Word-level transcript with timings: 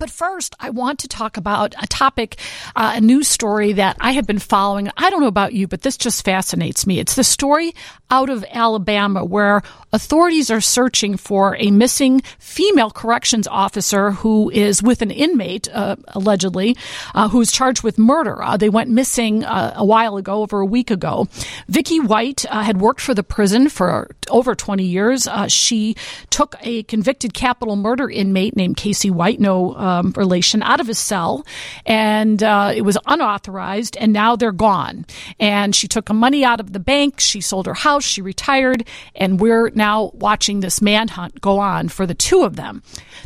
But 0.00 0.08
first, 0.08 0.56
I 0.58 0.70
want 0.70 1.00
to 1.00 1.08
talk 1.08 1.36
about 1.36 1.74
a 1.78 1.86
topic, 1.86 2.38
uh, 2.74 2.94
a 2.96 3.02
news 3.02 3.28
story 3.28 3.74
that 3.74 3.98
I 4.00 4.12
have 4.12 4.26
been 4.26 4.38
following. 4.38 4.90
I 4.96 5.10
don't 5.10 5.20
know 5.20 5.26
about 5.26 5.52
you, 5.52 5.68
but 5.68 5.82
this 5.82 5.98
just 5.98 6.24
fascinates 6.24 6.86
me. 6.86 6.98
It's 6.98 7.16
the 7.16 7.22
story 7.22 7.74
out 8.10 8.30
of 8.30 8.42
Alabama 8.50 9.24
where 9.24 9.62
authorities 9.92 10.50
are 10.50 10.60
searching 10.60 11.18
for 11.18 11.54
a 11.56 11.70
missing 11.70 12.20
female 12.38 12.90
corrections 12.90 13.46
officer 13.46 14.12
who 14.12 14.50
is 14.50 14.82
with 14.82 15.02
an 15.02 15.10
inmate, 15.10 15.68
uh, 15.72 15.96
allegedly, 16.08 16.76
uh, 17.14 17.28
who 17.28 17.40
is 17.42 17.52
charged 17.52 17.82
with 17.82 17.98
murder. 17.98 18.42
Uh, 18.42 18.56
they 18.56 18.70
went 18.70 18.88
missing 18.88 19.44
uh, 19.44 19.74
a 19.76 19.84
while 19.84 20.16
ago, 20.16 20.40
over 20.42 20.60
a 20.60 20.66
week 20.66 20.90
ago. 20.90 21.28
Vicky 21.68 22.00
White 22.00 22.46
uh, 22.50 22.62
had 22.62 22.80
worked 22.80 23.00
for 23.02 23.12
the 23.12 23.22
prison 23.22 23.68
for 23.68 24.16
over 24.30 24.54
20 24.54 24.82
years. 24.82 25.28
she 25.48 25.94
took 26.30 26.56
a 26.62 26.84
convicted 26.84 27.34
capital 27.34 27.76
murder 27.76 28.08
inmate 28.08 28.56
named 28.56 28.76
Casey 28.76 29.10
White, 29.10 29.40
no 29.40 29.74
um, 29.90 30.12
relation 30.16 30.62
out 30.62 30.80
of 30.80 30.86
his 30.86 30.98
cell, 30.98 31.44
and 31.86 32.42
uh, 32.42 32.72
it 32.74 32.82
was 32.82 32.96
unauthorized, 33.06 33.96
and 33.96 34.12
now 34.12 34.36
they're 34.36 34.52
gone. 34.52 35.06
And 35.38 35.74
she 35.74 35.88
took 35.88 36.10
money 36.12 36.44
out 36.44 36.60
of 36.60 36.72
the 36.72 36.80
bank, 36.80 37.20
she 37.20 37.40
sold 37.40 37.66
her 37.66 37.74
house, 37.74 38.04
she 38.04 38.22
retired, 38.22 38.86
and 39.14 39.40
we're 39.40 39.70
now 39.70 40.10
watching 40.14 40.60
this 40.60 40.80
manhunt 40.80 41.40
go 41.40 41.58
on 41.58 41.88
for 41.88 42.06
the 42.06 42.14
two 42.14 42.42
of 42.42 42.56
them. 42.56 42.82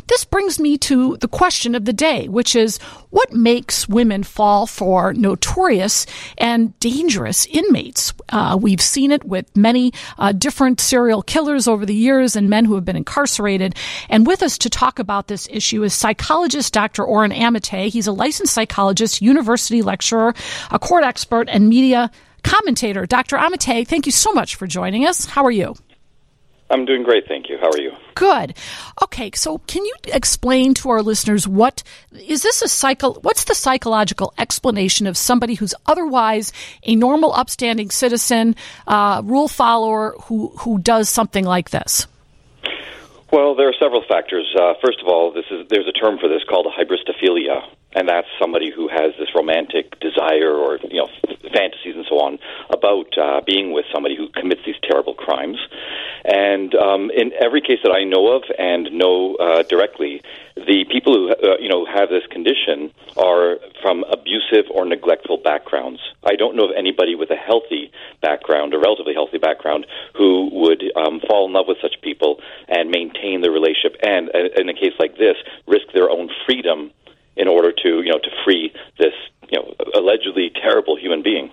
This 0.07 0.25
brings 0.25 0.59
me 0.59 0.77
to 0.79 1.17
the 1.17 1.27
question 1.27 1.75
of 1.75 1.85
the 1.85 1.93
day, 1.93 2.27
which 2.27 2.55
is 2.55 2.77
what 3.09 3.33
makes 3.33 3.87
women 3.87 4.23
fall 4.23 4.67
for 4.67 5.13
notorious 5.13 6.05
and 6.37 6.77
dangerous 6.79 7.45
inmates? 7.47 8.13
Uh, 8.29 8.57
we've 8.59 8.81
seen 8.81 9.11
it 9.11 9.23
with 9.23 9.55
many 9.55 9.93
uh, 10.17 10.31
different 10.31 10.79
serial 10.81 11.21
killers 11.21 11.67
over 11.67 11.85
the 11.85 11.95
years 11.95 12.35
and 12.35 12.49
men 12.49 12.65
who 12.65 12.75
have 12.75 12.85
been 12.85 12.95
incarcerated. 12.95 13.75
And 14.09 14.27
with 14.27 14.43
us 14.43 14.57
to 14.59 14.69
talk 14.69 14.99
about 14.99 15.27
this 15.27 15.47
issue 15.49 15.83
is 15.83 15.93
psychologist 15.93 16.54
Dr. 16.71 17.03
Oren 17.03 17.31
Amitay. 17.31 17.89
He's 17.89 18.07
a 18.07 18.11
licensed 18.11 18.53
psychologist, 18.53 19.21
university 19.21 19.81
lecturer, 19.81 20.33
a 20.71 20.79
court 20.79 21.03
expert, 21.03 21.49
and 21.49 21.67
media 21.69 22.11
commentator. 22.43 23.05
Dr. 23.05 23.37
Amitay, 23.37 23.87
thank 23.87 24.05
you 24.05 24.11
so 24.11 24.31
much 24.31 24.55
for 24.55 24.67
joining 24.67 25.05
us. 25.05 25.25
How 25.25 25.43
are 25.43 25.51
you? 25.51 25.75
I'm 26.69 26.85
doing 26.85 27.03
great, 27.03 27.27
thank 27.27 27.47
you. 27.47 27.57
How 27.59 27.69
are 27.69 27.79
you? 27.79 27.91
Good. 28.15 28.55
Okay, 29.03 29.29
so 29.35 29.59
can 29.59 29.85
you 29.85 29.93
explain 30.05 30.73
to 30.75 30.89
our 30.89 31.03
listeners 31.03 31.47
what 31.47 31.83
is 32.11 32.41
this 32.41 32.63
a 32.63 32.67
cycle? 32.67 33.19
What's 33.21 33.43
the 33.43 33.53
psychological 33.53 34.33
explanation 34.39 35.05
of 35.05 35.15
somebody 35.15 35.53
who's 35.53 35.75
otherwise 35.85 36.51
a 36.83 36.95
normal, 36.95 37.33
upstanding 37.33 37.91
citizen, 37.91 38.55
uh, 38.87 39.21
rule 39.23 39.47
follower 39.47 40.15
who 40.23 40.53
who 40.59 40.79
does 40.79 41.07
something 41.07 41.45
like 41.45 41.69
this? 41.69 42.07
Well, 43.31 43.55
there 43.55 43.67
are 43.67 43.73
several 43.79 44.03
factors. 44.07 44.45
Uh, 44.57 44.73
first 44.85 45.01
of 45.01 45.07
all, 45.07 45.31
this 45.31 45.45
is 45.49 45.67
there's 45.69 45.87
a 45.87 45.91
term 45.91 46.19
for 46.19 46.29
this 46.29 46.43
called 46.47 46.67
hybristophilia, 46.67 47.67
and 47.93 48.07
that's 48.07 48.27
somebody 48.39 48.71
who 48.71 48.87
has 48.87 49.13
this 49.17 49.29
romantic 49.33 49.99
desire 49.99 50.53
or 50.53 50.77
you 50.89 51.01
know 51.01 51.09
fantasies 51.51 51.95
and 51.95 52.05
so 52.07 52.19
on 52.19 52.37
about 52.69 53.17
uh, 53.17 53.41
being 53.45 53.71
with 53.71 53.85
somebody 53.93 54.15
who 54.15 54.29
commits 54.29 54.61
these 54.65 54.75
terrible 54.83 55.15
crimes. 55.15 55.57
And 56.23 56.73
um, 56.75 57.11
in 57.11 57.31
every 57.41 57.61
case 57.61 57.79
that 57.83 57.91
I 57.91 58.03
know 58.03 58.35
of 58.35 58.43
and 58.59 58.91
know 58.91 59.35
uh, 59.35 59.63
directly, 59.63 60.21
the 60.55 60.85
people 60.89 61.13
who 61.13 61.31
uh, 61.31 61.57
you 61.59 61.69
know 61.69 61.85
have 61.85 62.09
this 62.09 62.25
condition 62.29 62.91
are 63.17 63.57
from 63.85 64.03
abusive 64.11 64.65
or 64.71 64.83
neglectful 64.83 65.37
backgrounds. 65.37 66.01
I 66.23 66.35
don't 66.35 66.55
know 66.55 66.65
of 66.65 66.71
anybody 66.75 67.13
with 67.13 67.29
a 67.29 67.35
healthy 67.35 67.91
background, 68.19 68.73
a 68.73 68.79
relatively 68.79 69.13
healthy 69.13 69.37
background, 69.37 69.85
who 70.17 70.49
would 70.53 70.81
um, 70.95 71.21
fall 71.27 71.45
in 71.45 71.53
love 71.53 71.65
with 71.67 71.77
such 71.83 72.01
people 72.01 72.41
and 72.67 72.89
maintain 72.89 73.41
the 73.41 73.51
relationship, 73.51 73.95
and 74.01 74.29
uh, 74.33 74.59
in 74.59 74.69
a 74.69 74.73
case 74.73 74.97
like 74.97 75.19
this, 75.19 75.35
risk 75.67 75.85
their 75.93 76.09
own 76.09 76.31
freedom 76.47 76.89
in 77.37 77.47
order 77.47 77.71
to 77.71 78.01
you 78.01 78.09
know 78.09 78.17
to 78.17 78.31
free 78.43 78.73
this 78.97 79.13
you 79.51 79.59
know 79.59 79.75
allegedly 79.93 80.49
terrible 80.49 80.97
human 80.97 81.21
being. 81.21 81.51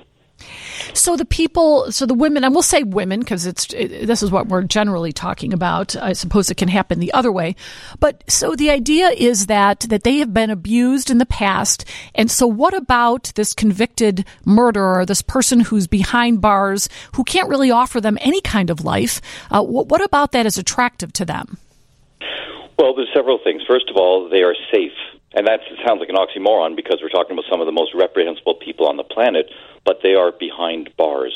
So 0.94 1.16
the 1.16 1.24
people, 1.24 1.90
so 1.92 2.06
the 2.06 2.14
women, 2.14 2.44
and 2.44 2.54
we'll 2.54 2.62
say 2.62 2.82
women 2.82 3.20
because 3.20 3.46
it's 3.46 3.72
it, 3.72 4.06
this 4.06 4.22
is 4.22 4.30
what 4.30 4.48
we're 4.48 4.62
generally 4.62 5.12
talking 5.12 5.52
about. 5.52 5.96
I 5.96 6.12
suppose 6.12 6.50
it 6.50 6.56
can 6.56 6.68
happen 6.68 6.98
the 6.98 7.12
other 7.12 7.32
way, 7.32 7.56
but 8.00 8.24
so 8.28 8.54
the 8.54 8.70
idea 8.70 9.08
is 9.10 9.46
that 9.46 9.80
that 9.88 10.04
they 10.04 10.18
have 10.18 10.34
been 10.34 10.50
abused 10.50 11.10
in 11.10 11.18
the 11.18 11.26
past, 11.26 11.84
and 12.14 12.30
so 12.30 12.46
what 12.46 12.74
about 12.74 13.32
this 13.34 13.52
convicted 13.52 14.24
murderer, 14.44 15.06
this 15.06 15.22
person 15.22 15.60
who's 15.60 15.86
behind 15.86 16.40
bars, 16.40 16.88
who 17.14 17.24
can't 17.24 17.48
really 17.48 17.70
offer 17.70 18.00
them 18.00 18.18
any 18.20 18.40
kind 18.40 18.70
of 18.70 18.84
life? 18.84 19.20
Uh, 19.50 19.62
what, 19.62 19.88
what 19.88 20.02
about 20.02 20.32
that 20.32 20.46
is 20.46 20.58
attractive 20.58 21.12
to 21.14 21.24
them? 21.24 21.58
Well, 22.78 22.94
there's 22.94 23.12
several 23.14 23.38
things. 23.42 23.62
First 23.68 23.88
of 23.90 23.96
all, 23.96 24.28
they 24.28 24.42
are 24.42 24.54
safe. 24.72 24.92
And 25.34 25.46
that 25.46 25.60
sounds 25.86 26.00
like 26.00 26.10
an 26.10 26.16
oxymoron 26.16 26.76
because 26.76 26.98
we're 27.00 27.08
talking 27.08 27.32
about 27.32 27.44
some 27.50 27.60
of 27.60 27.66
the 27.66 27.72
most 27.72 27.94
reprehensible 27.94 28.56
people 28.56 28.86
on 28.86 28.96
the 28.96 29.04
planet, 29.04 29.50
but 29.84 29.98
they 30.02 30.14
are 30.14 30.32
behind 30.32 30.90
bars. 30.96 31.34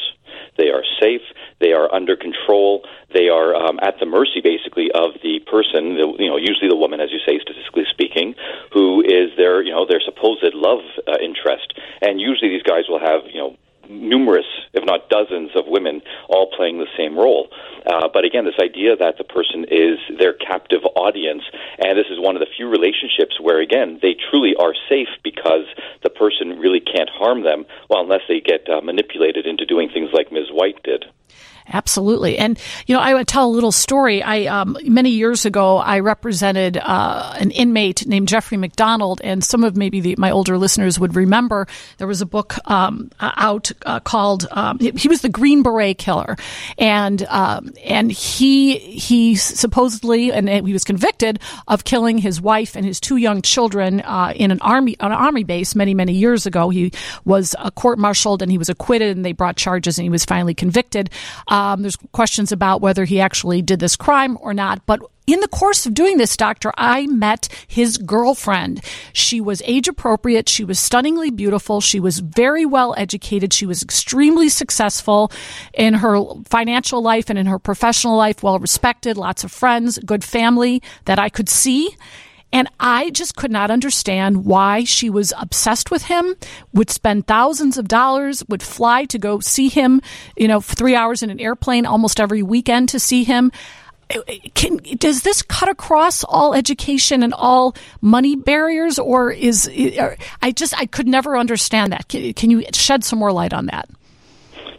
They 0.59 0.69
are 0.69 0.85
safe. 1.01 1.23
They 1.61 1.73
are 1.73 1.93
under 1.93 2.17
control. 2.17 2.85
They 3.13 3.29
are 3.29 3.55
um, 3.55 3.79
at 3.83 3.99
the 4.01 4.07
mercy, 4.07 4.41
basically, 4.43 4.91
of 4.93 5.13
the 5.23 5.41
person. 5.51 5.97
The, 5.97 6.07
you 6.19 6.29
know, 6.29 6.37
usually 6.37 6.69
the 6.69 6.77
woman, 6.77 7.01
as 7.01 7.11
you 7.11 7.21
say, 7.27 7.39
statistically 7.41 7.85
speaking, 7.91 8.35
who 8.73 9.03
is 9.03 9.37
their, 9.37 9.63
you 9.63 9.73
know, 9.73 9.87
their 9.87 10.01
supposed 10.01 10.55
love 10.55 10.85
uh, 11.07 11.17
interest. 11.23 11.75
And 12.03 12.21
usually 12.21 12.51
these 12.51 12.63
guys 12.63 12.85
will 12.89 13.01
have, 13.01 13.23
you 13.33 13.41
know, 13.41 13.57
numerous, 13.89 14.47
if 14.73 14.85
not 14.85 15.09
dozens, 15.09 15.51
of 15.55 15.65
women 15.67 16.03
all 16.29 16.51
playing 16.57 16.79
the 16.79 16.91
same 16.97 17.17
role. 17.17 17.49
Uh, 17.87 18.09
but 18.13 18.25
again, 18.25 18.45
this 18.45 18.59
idea 18.61 18.97
that 18.97 19.17
the 19.19 19.25
person 19.25 19.65
is 19.71 19.99
their 20.19 20.33
captive 20.33 20.83
audience, 20.97 21.43
and 21.79 21.97
this 21.97 22.07
is 22.11 22.19
one 22.19 22.35
of 22.35 22.41
the 22.41 22.51
few 22.57 22.69
relationships 22.69 23.39
where, 23.41 23.61
again, 23.61 23.99
they 24.03 24.17
truly 24.31 24.55
are 24.59 24.75
safe 24.89 25.09
because 25.23 25.67
the 26.03 26.11
person 26.11 26.59
really 26.59 26.81
can't 26.81 27.11
harm 27.11 27.45
them, 27.45 27.65
well, 27.89 28.03
unless 28.03 28.23
they 28.29 28.41
get 28.41 28.69
uh, 28.69 28.81
manipulated 28.81 29.47
into 29.47 29.65
doing 29.65 29.89
things 29.89 30.11
like 30.13 30.33
Ms. 30.33 30.51
White 30.51 30.83
did. 30.83 31.05
Absolutely. 31.69 32.39
And, 32.39 32.59
you 32.87 32.95
know, 32.95 33.01
I 33.01 33.15
would 33.15 33.27
tell 33.27 33.47
a 33.47 33.51
little 33.51 33.73
story. 33.73 34.23
I, 34.23 34.45
um, 34.45 34.77
many 34.85 35.11
years 35.11 35.45
ago, 35.45 35.79
I 35.79 35.99
represented 36.01 36.77
uh, 36.77 37.35
an 37.39 37.51
inmate 37.51 38.07
named 38.07 38.29
Jeffrey 38.29 38.57
MacDonald, 38.57 39.21
and 39.25 39.43
some 39.43 39.65
of 39.65 39.77
maybe 39.77 40.01
the, 40.01 40.15
my 40.17 40.31
older 40.31 40.59
listeners 40.59 40.99
would 41.01 41.17
remember 41.17 41.67
there 41.99 42.07
was 42.07 42.21
a 42.21 42.27
book 42.27 42.55
um, 42.71 43.11
out 43.21 43.73
uh, 43.85 43.99
called, 44.01 44.47
um, 44.53 44.79
he, 44.79 45.09
was 45.09 45.23
the 45.23 45.29
Green 45.29 45.63
Beret 45.63 45.99
Killer. 45.99 46.37
And, 46.79 47.25
um, 47.25 47.73
and 47.85 48.13
he, 48.13 48.79
he 48.79 49.35
supposedly, 49.35 50.33
and 50.33 50.49
he 50.49 50.73
was 50.73 50.85
convicted 50.85 51.41
of 51.67 51.85
killing 51.85 52.19
his 52.19 52.41
wife 52.41 52.77
and 52.77 52.87
his 52.87 53.01
two 53.01 53.17
young 53.17 53.43
children 53.43 54.01
uh, 54.03 54.33
in 54.37 54.51
an 54.53 54.61
army, 54.61 54.97
an 55.01 55.13
army 55.13 55.43
base 55.43 55.75
many, 55.75 55.95
many 55.95 56.13
years 56.13 56.47
ago. 56.47 56.71
He 56.71 56.93
was 57.25 57.57
uh, 57.59 57.71
court 57.71 57.99
martialed 57.99 58.43
and 58.43 58.51
he 58.51 58.59
was 58.59 58.69
acquitted, 58.69 59.17
and 59.17 59.25
they 59.25 59.33
brought 59.33 59.57
charges, 59.57 59.99
and 59.99 60.05
he 60.05 60.11
was 60.11 60.25
finally 60.25 60.55
convicted. 60.55 61.11
Um, 61.57 61.81
there's 61.81 61.97
questions 62.13 62.53
about 62.53 62.83
whether 62.83 63.07
he 63.07 63.19
actually 63.19 63.63
did 63.63 63.81
this 63.81 63.97
crime 63.97 64.37
or 64.43 64.53
not. 64.53 64.85
But 64.85 65.01
in 65.27 65.41
the 65.41 65.49
course 65.49 65.87
of 65.87 65.95
doing 65.95 66.19
this, 66.19 66.37
doctor, 66.37 66.71
I 66.77 67.07
met 67.07 67.49
his 67.67 67.97
girlfriend. 67.97 68.85
She 69.15 69.41
was 69.41 69.63
age 69.65 69.89
appropriate. 69.89 70.51
She 70.51 70.65
was 70.65 70.79
stunningly 70.79 71.31
beautiful. 71.31 71.81
She 71.81 71.99
was 71.99 72.19
very 72.19 72.67
well 72.67 72.95
educated. 72.99 73.55
She 73.55 73.65
was 73.65 73.83
extremely 73.83 74.51
successful 74.51 75.33
in 75.73 75.95
her 75.95 76.23
financial 76.45 77.01
life 77.01 77.31
and 77.31 77.39
in 77.39 77.47
her 77.47 77.59
professional 77.59 78.19
life, 78.19 78.43
well 78.43 78.59
respected, 78.59 79.17
lots 79.17 79.43
of 79.43 79.51
friends, 79.51 79.99
good 80.05 80.25
family 80.25 80.83
that 81.07 81.19
I 81.19 81.31
could 81.31 81.49
see. 81.49 81.97
And 82.53 82.69
I 82.79 83.11
just 83.11 83.37
could 83.37 83.51
not 83.51 83.71
understand 83.71 84.45
why 84.45 84.85
she 84.85 85.11
was 85.11 85.33
obsessed 85.39 85.91
with 85.91 86.05
him, 86.05 86.37
would 86.73 86.91
spend 86.91 87.27
thousands 87.27 87.77
of 87.77 87.89
dollars, 87.89 88.45
would 88.49 88.63
fly 88.63 89.05
to 89.07 89.19
go 89.19 89.41
see 89.41 89.69
him, 89.69 90.01
you 90.37 90.49
know, 90.49 90.61
three 90.61 90.95
hours 90.95 91.23
in 91.23 91.31
an 91.31 91.41
airplane 91.41 91.85
almost 91.87 92.21
every 92.21 92.43
weekend 92.43 92.89
to 92.91 93.01
see 93.01 93.25
him. 93.25 93.53
Can, 94.55 94.77
does 94.97 95.23
this 95.23 95.43
cut 95.43 95.69
across 95.69 96.23
all 96.23 96.55
education 96.55 97.25
and 97.25 97.35
all 97.35 97.75
money 98.01 98.37
barriers, 98.37 99.01
or 99.01 99.33
is 99.33 99.69
I 100.41 100.53
just 100.53 100.79
I 100.79 100.87
could 100.87 101.09
never 101.09 101.37
understand 101.37 101.93
that? 101.93 102.07
Can, 102.07 102.33
can 102.35 102.51
you 102.51 102.65
shed 102.73 103.03
some 103.03 103.19
more 103.19 103.33
light 103.33 103.53
on 103.53 103.67
that? 103.67 103.89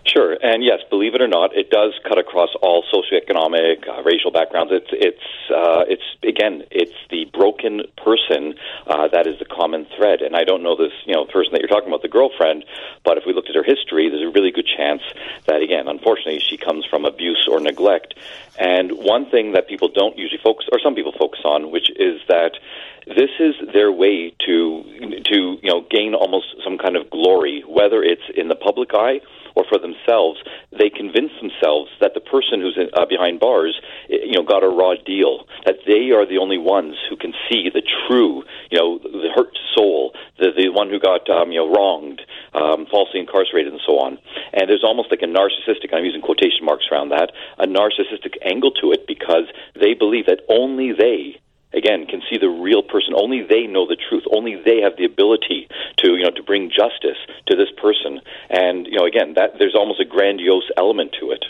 Sure, 0.05 0.37
and 0.41 0.63
yes, 0.63 0.79
believe 0.89 1.13
it 1.13 1.21
or 1.21 1.27
not, 1.27 1.53
it 1.53 1.69
does 1.69 1.91
cut 2.07 2.17
across 2.17 2.47
all 2.61 2.85
socioeconomic, 2.93 3.76
uh, 3.97 4.03
racial 4.03 4.31
backgrounds. 4.31 4.71
It's 4.73 4.89
it's 4.91 5.27
uh, 5.49 5.83
it's 5.87 6.03
again, 6.23 6.63
it's 6.71 6.95
the 7.09 7.25
broken 7.33 7.83
person 7.97 8.55
uh, 8.85 9.07
that 9.09 9.27
is 9.27 9.39
the 9.39 9.45
common 9.45 9.85
thread. 9.95 10.21
And 10.21 10.35
I 10.35 10.43
don't 10.43 10.63
know 10.63 10.75
this, 10.75 10.93
you 11.05 11.13
know, 11.13 11.25
person 11.25 11.51
that 11.53 11.61
you're 11.61 11.69
talking 11.69 11.87
about, 11.87 12.01
the 12.01 12.07
girlfriend, 12.07 12.65
but 13.03 13.17
if 13.17 13.23
we 13.25 13.33
looked 13.33 13.49
at 13.49 13.55
her 13.55 13.63
history, 13.63 14.09
there's 14.09 14.23
a 14.23 14.31
really 14.31 14.51
good 14.51 14.67
chance 14.67 15.01
that 15.45 15.61
again, 15.61 15.87
unfortunately, 15.87 16.39
she 16.39 16.57
comes 16.57 16.85
from 16.85 17.05
abuse 17.05 17.47
or 17.49 17.59
neglect. 17.59 18.13
And 18.59 18.91
one 18.91 19.29
thing 19.29 19.53
that 19.53 19.67
people 19.67 19.87
don't 19.87 20.17
usually 20.17 20.41
focus, 20.43 20.67
or 20.71 20.79
some 20.79 20.95
people 20.95 21.11
focus 21.11 21.41
on, 21.45 21.71
which 21.71 21.89
is 21.95 22.19
that 22.27 22.57
this 23.05 23.29
is 23.39 23.55
their 23.73 23.91
way 23.91 24.33
to 24.45 24.83
to 25.25 25.57
you 25.61 25.69
know 25.69 25.85
gain 25.89 26.13
almost 26.13 26.55
some 26.63 26.77
kind 26.77 26.97
of 26.97 27.09
glory, 27.09 27.63
whether 27.67 28.03
it's 28.03 28.27
in 28.35 28.47
the 28.47 28.55
public 28.55 28.93
eye 28.93 29.21
or 29.57 29.65
for 29.65 29.81
themselves, 29.81 30.37
they 30.69 30.93
convince 30.93 31.33
themselves 31.41 31.89
that 31.99 32.13
the 32.13 32.21
person 32.21 32.61
who's 32.61 32.77
in, 32.77 32.93
uh, 32.93 33.09
behind 33.09 33.39
bars, 33.41 33.73
you 34.07 34.37
know, 34.37 34.45
got 34.45 34.63
a 34.63 34.69
raw 34.69 34.93
deal. 34.93 35.49
That 35.65 35.81
they 35.89 36.13
are 36.13 36.29
the 36.29 36.37
only 36.37 36.61
ones 36.61 36.95
who 37.09 37.17
can 37.17 37.33
see 37.49 37.73
the 37.73 37.81
true, 38.05 38.43
you 38.69 38.77
know, 38.77 38.99
the 39.01 39.33
hurt 39.33 39.57
soul, 39.73 40.13
the 40.37 40.53
the 40.55 40.69
one 40.69 40.89
who 40.89 40.99
got 40.99 41.27
um, 41.29 41.51
you 41.51 41.57
know 41.57 41.73
wronged, 41.73 42.21
um, 42.53 42.85
falsely 42.85 43.19
incarcerated, 43.19 43.73
and 43.73 43.81
so 43.81 43.97
on. 43.97 44.21
And 44.53 44.69
there's 44.69 44.85
almost 44.85 45.09
like 45.09 45.25
a 45.25 45.31
narcissistic. 45.31 45.89
I'm 45.91 46.05
using 46.05 46.21
quotation 46.21 46.61
marks 46.61 46.85
around 46.91 47.09
that. 47.09 47.33
A 47.57 47.65
narcissistic 47.65 48.37
angle 48.45 48.71
to 48.81 48.91
it 48.91 49.07
because 49.07 49.49
they 49.73 49.95
believe 49.97 50.27
that 50.27 50.45
only 50.49 50.93
they 50.93 51.41
again 51.73 52.05
can 52.05 52.21
see 52.29 52.37
the 52.37 52.49
real 52.49 52.83
person. 52.83 53.13
Only 53.15 53.43
they 53.43 53.67
know 53.67 53.87
the 53.87 53.97
truth. 53.97 54.23
Only 54.31 54.55
they 54.55 54.81
have 54.81 54.97
the 54.97 55.05
ability 55.05 55.67
to 55.97 56.15
you 56.15 56.23
know 56.23 56.31
to 56.31 56.43
bring 56.43 56.69
justice 56.69 57.17
to 57.47 57.55
this 57.55 57.69
person. 57.77 58.21
And 58.49 58.85
you 58.87 58.97
know 58.97 59.05
again 59.05 59.33
that 59.35 59.59
there's 59.59 59.75
almost 59.75 59.99
a 59.99 60.05
grandiose 60.05 60.69
element 60.77 61.15
to 61.19 61.31
it 61.31 61.45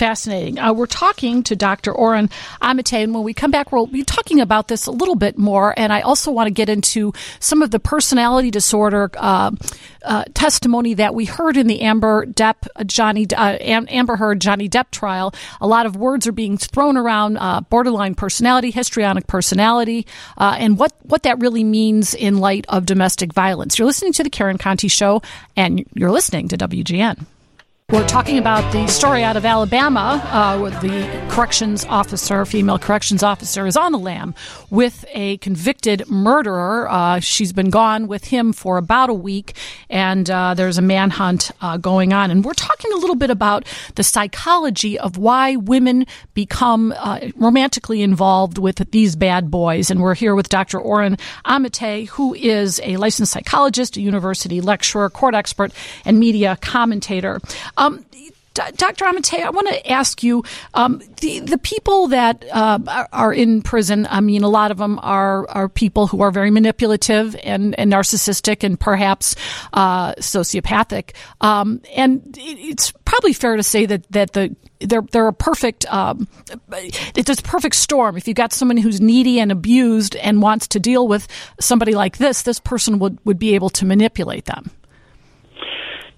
fascinating. 0.00 0.58
Uh, 0.58 0.72
we're 0.72 0.86
talking 0.86 1.42
to 1.42 1.54
Dr. 1.54 1.92
Oren 1.92 2.30
Amitay, 2.62 3.04
and 3.04 3.12
when 3.14 3.22
we 3.22 3.34
come 3.34 3.50
back, 3.50 3.70
we'll 3.70 3.86
be 3.86 4.02
talking 4.02 4.40
about 4.40 4.66
this 4.66 4.86
a 4.86 4.90
little 4.90 5.14
bit 5.14 5.36
more. 5.36 5.74
And 5.76 5.92
I 5.92 6.00
also 6.00 6.32
want 6.32 6.46
to 6.46 6.50
get 6.50 6.70
into 6.70 7.12
some 7.38 7.60
of 7.60 7.70
the 7.70 7.78
personality 7.78 8.50
disorder 8.50 9.10
uh, 9.18 9.50
uh, 10.02 10.24
testimony 10.32 10.94
that 10.94 11.14
we 11.14 11.26
heard 11.26 11.58
in 11.58 11.66
the 11.66 11.82
Amber 11.82 12.24
Depp 12.24 12.66
uh, 12.76 12.84
Johnny 12.84 13.26
uh, 13.36 13.58
Amber 13.60 14.16
Heard 14.16 14.40
Johnny 14.40 14.70
Depp 14.70 14.90
trial. 14.90 15.34
A 15.60 15.66
lot 15.66 15.84
of 15.84 15.96
words 15.96 16.26
are 16.26 16.32
being 16.32 16.56
thrown 16.56 16.96
around: 16.96 17.36
uh, 17.36 17.60
borderline 17.60 18.14
personality, 18.14 18.70
histrionic 18.70 19.26
personality, 19.26 20.06
and 20.38 20.78
what 20.78 20.94
what 21.02 21.24
that 21.24 21.40
really 21.40 21.62
means 21.62 22.14
in 22.14 22.38
light 22.38 22.64
of 22.70 22.86
domestic 22.86 23.34
violence. 23.34 23.78
You're 23.78 23.86
listening 23.86 24.14
to 24.14 24.22
the 24.22 24.30
Karen 24.30 24.56
Conti 24.56 24.88
Show, 24.88 25.20
and 25.56 25.84
you're 25.92 26.10
listening 26.10 26.48
to 26.48 26.56
WGN. 26.56 27.26
We're 27.92 28.06
talking 28.06 28.38
about 28.38 28.72
the 28.72 28.86
story 28.86 29.24
out 29.24 29.36
of 29.36 29.44
Alabama 29.44 30.22
uh, 30.26 30.56
where 30.60 30.70
the 30.70 31.26
corrections 31.28 31.84
officer, 31.86 32.44
female 32.44 32.78
corrections 32.78 33.24
officer, 33.24 33.66
is 33.66 33.76
on 33.76 33.90
the 33.90 33.98
lam 33.98 34.32
with 34.70 35.04
a 35.08 35.38
convicted 35.38 36.08
murderer. 36.08 36.88
Uh, 36.88 37.18
she's 37.18 37.52
been 37.52 37.68
gone 37.68 38.06
with 38.06 38.26
him 38.26 38.52
for 38.52 38.76
about 38.76 39.10
a 39.10 39.14
week, 39.14 39.56
and 39.88 40.30
uh, 40.30 40.54
there's 40.54 40.78
a 40.78 40.82
manhunt 40.82 41.50
uh, 41.60 41.78
going 41.78 42.12
on. 42.12 42.30
And 42.30 42.44
we're 42.44 42.54
talking 42.54 42.92
a 42.92 42.96
little 42.96 43.16
bit 43.16 43.28
about 43.28 43.66
the 43.96 44.04
psychology 44.04 44.96
of 44.96 45.18
why 45.18 45.56
women 45.56 46.06
become 46.32 46.94
uh, 46.96 47.18
romantically 47.34 48.02
involved 48.02 48.56
with 48.56 48.88
these 48.92 49.16
bad 49.16 49.50
boys. 49.50 49.90
And 49.90 50.00
we're 50.00 50.14
here 50.14 50.36
with 50.36 50.48
Dr. 50.48 50.78
Oren 50.78 51.18
Amitay, 51.44 52.06
who 52.06 52.34
is 52.34 52.80
a 52.84 52.98
licensed 52.98 53.32
psychologist, 53.32 53.96
a 53.96 54.00
university 54.00 54.60
lecturer, 54.60 55.10
court 55.10 55.34
expert, 55.34 55.72
and 56.04 56.20
media 56.20 56.56
commentator. 56.60 57.40
Um, 57.80 58.04
Dr. 58.52 59.04
Amitay, 59.04 59.42
I 59.42 59.50
want 59.50 59.68
to 59.68 59.90
ask 59.90 60.22
you 60.22 60.44
um, 60.74 61.00
the 61.20 61.38
the 61.40 61.56
people 61.56 62.08
that 62.08 62.44
uh, 62.52 63.06
are 63.12 63.32
in 63.32 63.62
prison. 63.62 64.06
I 64.10 64.20
mean, 64.20 64.42
a 64.42 64.48
lot 64.48 64.70
of 64.70 64.76
them 64.76 64.98
are 65.02 65.48
are 65.48 65.68
people 65.68 66.08
who 66.08 66.20
are 66.20 66.30
very 66.30 66.50
manipulative 66.50 67.36
and, 67.42 67.78
and 67.78 67.92
narcissistic 67.92 68.64
and 68.64 68.78
perhaps 68.78 69.36
uh, 69.72 70.14
sociopathic. 70.16 71.14
Um, 71.40 71.80
and 71.94 72.36
it's 72.38 72.90
probably 73.04 73.32
fair 73.32 73.56
to 73.56 73.62
say 73.62 73.86
that 73.86 74.10
that 74.10 74.32
the 74.32 74.54
they're 74.80 75.02
they're 75.12 75.28
a 75.28 75.32
perfect 75.32 75.86
um, 75.86 76.26
it's 77.14 77.30
a 77.30 77.42
perfect 77.42 77.76
storm. 77.76 78.16
If 78.16 78.26
you've 78.26 78.34
got 78.34 78.52
someone 78.52 78.76
who's 78.76 79.00
needy 79.00 79.38
and 79.38 79.52
abused 79.52 80.16
and 80.16 80.42
wants 80.42 80.66
to 80.68 80.80
deal 80.80 81.06
with 81.06 81.28
somebody 81.60 81.94
like 81.94 82.18
this, 82.18 82.42
this 82.42 82.58
person 82.58 82.98
would 82.98 83.18
would 83.24 83.38
be 83.38 83.54
able 83.54 83.70
to 83.70 83.86
manipulate 83.86 84.46
them. 84.46 84.70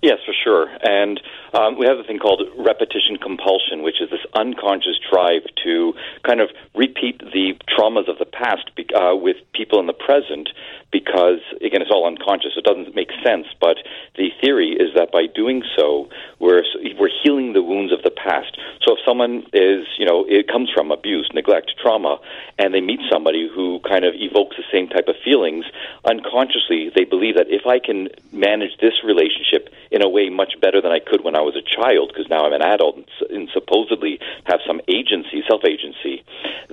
Yes, 0.03 0.19
for 0.26 0.35
sure. 0.43 0.69
And 0.82 1.20
um, 1.52 1.78
we 1.78 1.87
have 1.87 1.99
a 1.99 2.04
thing 2.04 2.19
called 2.19 2.43
repetition 2.56 3.16
compulsion, 3.20 3.82
which 3.82 4.00
is 4.00 4.10
this 4.10 4.25
unconscious 4.34 4.99
drive 5.10 5.43
to 5.64 5.93
kind 6.26 6.40
of 6.40 6.50
repeat 6.75 7.19
the 7.19 7.54
traumas 7.69 8.08
of 8.08 8.19
the 8.19 8.26
past 8.26 8.70
uh, 8.94 9.14
with 9.14 9.37
people 9.52 9.78
in 9.81 9.87
the 9.87 9.93
present 9.93 10.49
because, 10.90 11.40
again, 11.64 11.81
it's 11.82 11.90
all 11.90 12.06
unconscious. 12.06 12.52
It 12.56 12.64
doesn't 12.64 12.94
make 12.94 13.10
sense. 13.25 13.46
But 13.60 13.78
the 14.16 14.28
theory 14.40 14.70
is 14.72 14.94
that 14.94 15.12
by 15.12 15.26
doing 15.26 15.62
so, 15.76 16.08
we're, 16.43 16.65
we're 16.99 17.15
healing 17.23 17.53
the 17.53 17.62
wounds 17.62 17.93
of 17.93 18.03
the 18.03 18.11
past. 18.11 18.59
So 18.83 18.94
if 18.94 18.99
someone 19.06 19.47
is, 19.55 19.87
you 19.97 20.05
know, 20.05 20.27
it 20.29 20.49
comes 20.49 20.71
from 20.75 20.91
abuse, 20.91 21.31
neglect, 21.33 21.73
trauma, 21.81 22.19
and 22.59 22.75
they 22.75 22.81
meet 22.81 22.99
somebody 23.11 23.49
who 23.49 23.79
kind 23.89 24.05
of 24.05 24.15
evokes 24.19 24.56
the 24.56 24.67
same 24.73 24.89
type 24.89 25.06
of 25.06 25.15
feelings, 25.25 25.65
unconsciously 26.05 26.91
they 26.94 27.05
believe 27.05 27.37
that 27.37 27.47
if 27.49 27.65
I 27.65 27.79
can 27.79 28.09
manage 28.33 28.77
this 28.83 29.05
relationship 29.06 29.71
in 29.93 30.03
a 30.03 30.09
way 30.09 30.29
much 30.31 30.59
better 30.61 30.83
than 30.83 30.91
I 30.91 30.99
could 30.99 31.23
when 31.23 31.37
I 31.37 31.47
was 31.47 31.55
a 31.55 31.62
child, 31.62 32.11
because 32.12 32.29
now 32.29 32.43
I'm 32.44 32.53
an 32.53 32.62
adult 32.62 32.99
and 33.31 33.49
supposedly 33.55 34.19
have 34.44 34.59
some 34.67 34.81
agency, 34.89 35.47
self 35.47 35.62
agency, 35.65 36.25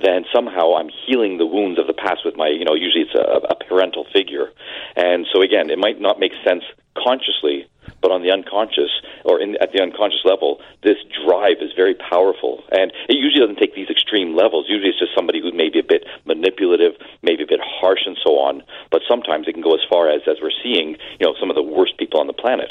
then 0.02 0.24
somehow 0.34 0.74
I'm 0.74 0.90
healing 1.06 1.38
the 1.38 1.46
wounds 1.46 1.78
of 1.78 1.86
the 1.86 1.94
past 1.94 2.26
with 2.26 2.36
my, 2.36 2.48
you 2.48 2.64
know, 2.64 2.74
usually 2.74 3.06
it's 3.06 3.14
a, 3.14 3.54
a 3.54 3.54
parental 3.54 4.04
figure. 4.12 4.50
And 4.96 5.26
so 5.32 5.42
again, 5.42 5.70
it 5.70 5.78
might 5.78 6.00
not 6.00 6.18
make 6.18 6.32
sense 6.42 6.64
consciously, 6.96 7.66
but 8.02 8.10
on 8.10 8.22
the 8.22 8.30
unconscious 8.30 8.90
or 9.24 9.40
in, 9.40 9.56
at 9.60 9.72
the 9.72 9.82
unconscious 9.82 10.24
level, 10.24 10.60
this 10.82 10.96
drive 11.24 11.58
is 11.60 11.72
very 11.76 11.94
powerful. 11.94 12.62
And 12.72 12.92
it 13.08 13.16
usually 13.16 13.40
doesn't 13.40 13.58
take 13.58 13.74
these 13.74 13.90
extreme 13.90 14.34
levels. 14.36 14.66
Usually 14.68 14.90
it's 14.90 14.98
just 14.98 15.14
somebody 15.14 15.40
who 15.40 15.52
may 15.52 15.68
be 15.68 15.78
a 15.78 15.86
bit 15.86 16.04
manipulative, 16.24 16.92
maybe 17.22 17.42
a 17.42 17.46
bit 17.46 17.60
harsh, 17.62 18.06
and 18.06 18.18
so 18.24 18.38
on. 18.38 18.62
But 18.90 19.02
sometimes 19.08 19.48
it 19.48 19.52
can 19.52 19.62
go 19.62 19.74
as 19.74 19.84
far 19.88 20.08
as, 20.10 20.22
as 20.26 20.36
we're 20.42 20.54
seeing, 20.62 20.96
you 21.18 21.24
know, 21.26 21.34
some 21.38 21.50
of 21.50 21.56
the 21.56 21.62
worst 21.62 21.98
people 21.98 22.20
on 22.20 22.26
the 22.26 22.36
planet. 22.36 22.70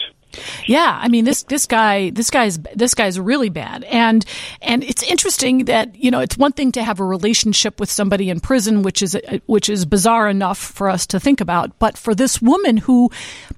Yeah, 0.68 1.00
I 1.02 1.08
mean 1.08 1.26
this 1.26 1.44
this 1.44 1.66
guy 1.66 2.12
this 2.12 2.30
guy's 2.30 2.60
this 2.76 2.94
guy's 2.94 3.20
really 3.20 3.50
bad, 3.50 3.84
and 3.86 4.24
and 4.62 4.84
it's 4.84 5.02
interesting 5.04 5.66
that 5.66 5.96
you 5.96 6.12
know 6.12 6.20
it's 6.20 6.38
one 6.38 6.52
thing 6.52 6.72
to 6.74 6.84
have 6.84 7.00
a 7.00 7.04
relationship 7.04 7.80
with 7.80 7.90
somebody 7.90 8.30
in 8.30 8.40
prison, 8.40 8.84
which 8.84 9.02
is 9.02 9.18
which 9.48 9.70
is 9.70 9.86
bizarre 9.86 10.30
enough 10.30 10.60
for 10.60 10.88
us 10.90 11.08
to 11.08 11.20
think 11.20 11.42
about, 11.42 11.78
but 11.80 11.98
for 11.98 12.14
this 12.14 12.42
woman 12.42 12.78
who, 12.78 13.10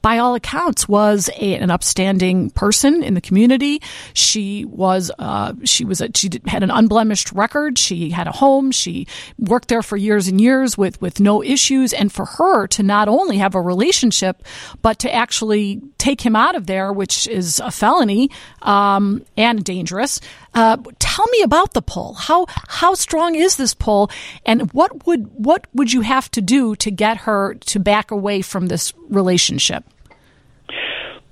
by 0.02 0.18
all 0.18 0.34
accounts, 0.34 0.88
was 0.88 1.30
a, 1.36 1.56
an 1.56 1.72
upstanding 1.72 2.50
person 2.52 3.04
in 3.04 3.16
the 3.16 3.22
community, 3.22 3.82
she 4.14 4.64
was 4.66 5.12
uh, 5.20 5.54
she 5.66 5.84
was 5.84 6.00
a, 6.00 6.10
she 6.16 6.30
had 6.48 6.64
an 6.64 6.72
unblemished 6.72 7.34
record, 7.34 7.78
she 7.78 8.12
had 8.12 8.28
a 8.28 8.32
home, 8.32 8.72
she 8.72 9.08
worked 9.38 9.68
there 9.68 9.84
for 9.84 9.98
years 9.98 10.30
and 10.30 10.40
years 10.40 10.78
with 10.78 11.02
with 11.02 11.20
no 11.20 11.44
issues, 11.44 11.92
and 11.92 12.14
for 12.14 12.26
her 12.26 12.66
to 12.68 12.82
not 12.82 13.10
only 13.10 13.38
have 13.40 13.56
a 13.56 13.62
relationship, 13.62 14.42
but 14.82 15.00
to 15.00 15.14
actually 15.14 15.82
take 16.02 16.22
him 16.22 16.36
out 16.36 16.56
of 16.56 16.66
there, 16.66 16.92
which 16.92 17.28
is 17.28 17.60
a 17.60 17.70
felony 17.70 18.32
um, 18.64 19.24
and 19.38 19.64
dangerous. 19.64 20.20
Uh, 20.54 20.78
tell 20.98 21.28
me 21.28 21.44
about 21.44 21.74
the 21.74 21.82
pull. 21.82 22.16
How 22.16 22.48
how 22.68 22.96
strong 22.96 23.36
is 23.36 23.56
this 23.56 23.76
pull, 23.76 24.10
and 24.46 24.74
what 24.74 25.06
would 25.06 25.30
what 25.34 25.68
would 25.74 25.94
you 25.94 26.02
have 26.02 26.30
to 26.32 26.42
do 26.42 26.76
to 26.78 26.90
get 26.90 27.18
her 27.18 27.54
to 27.54 27.80
back 27.80 28.10
away 28.10 28.42
from 28.42 28.68
this 28.68 28.94
relationship? 29.10 29.86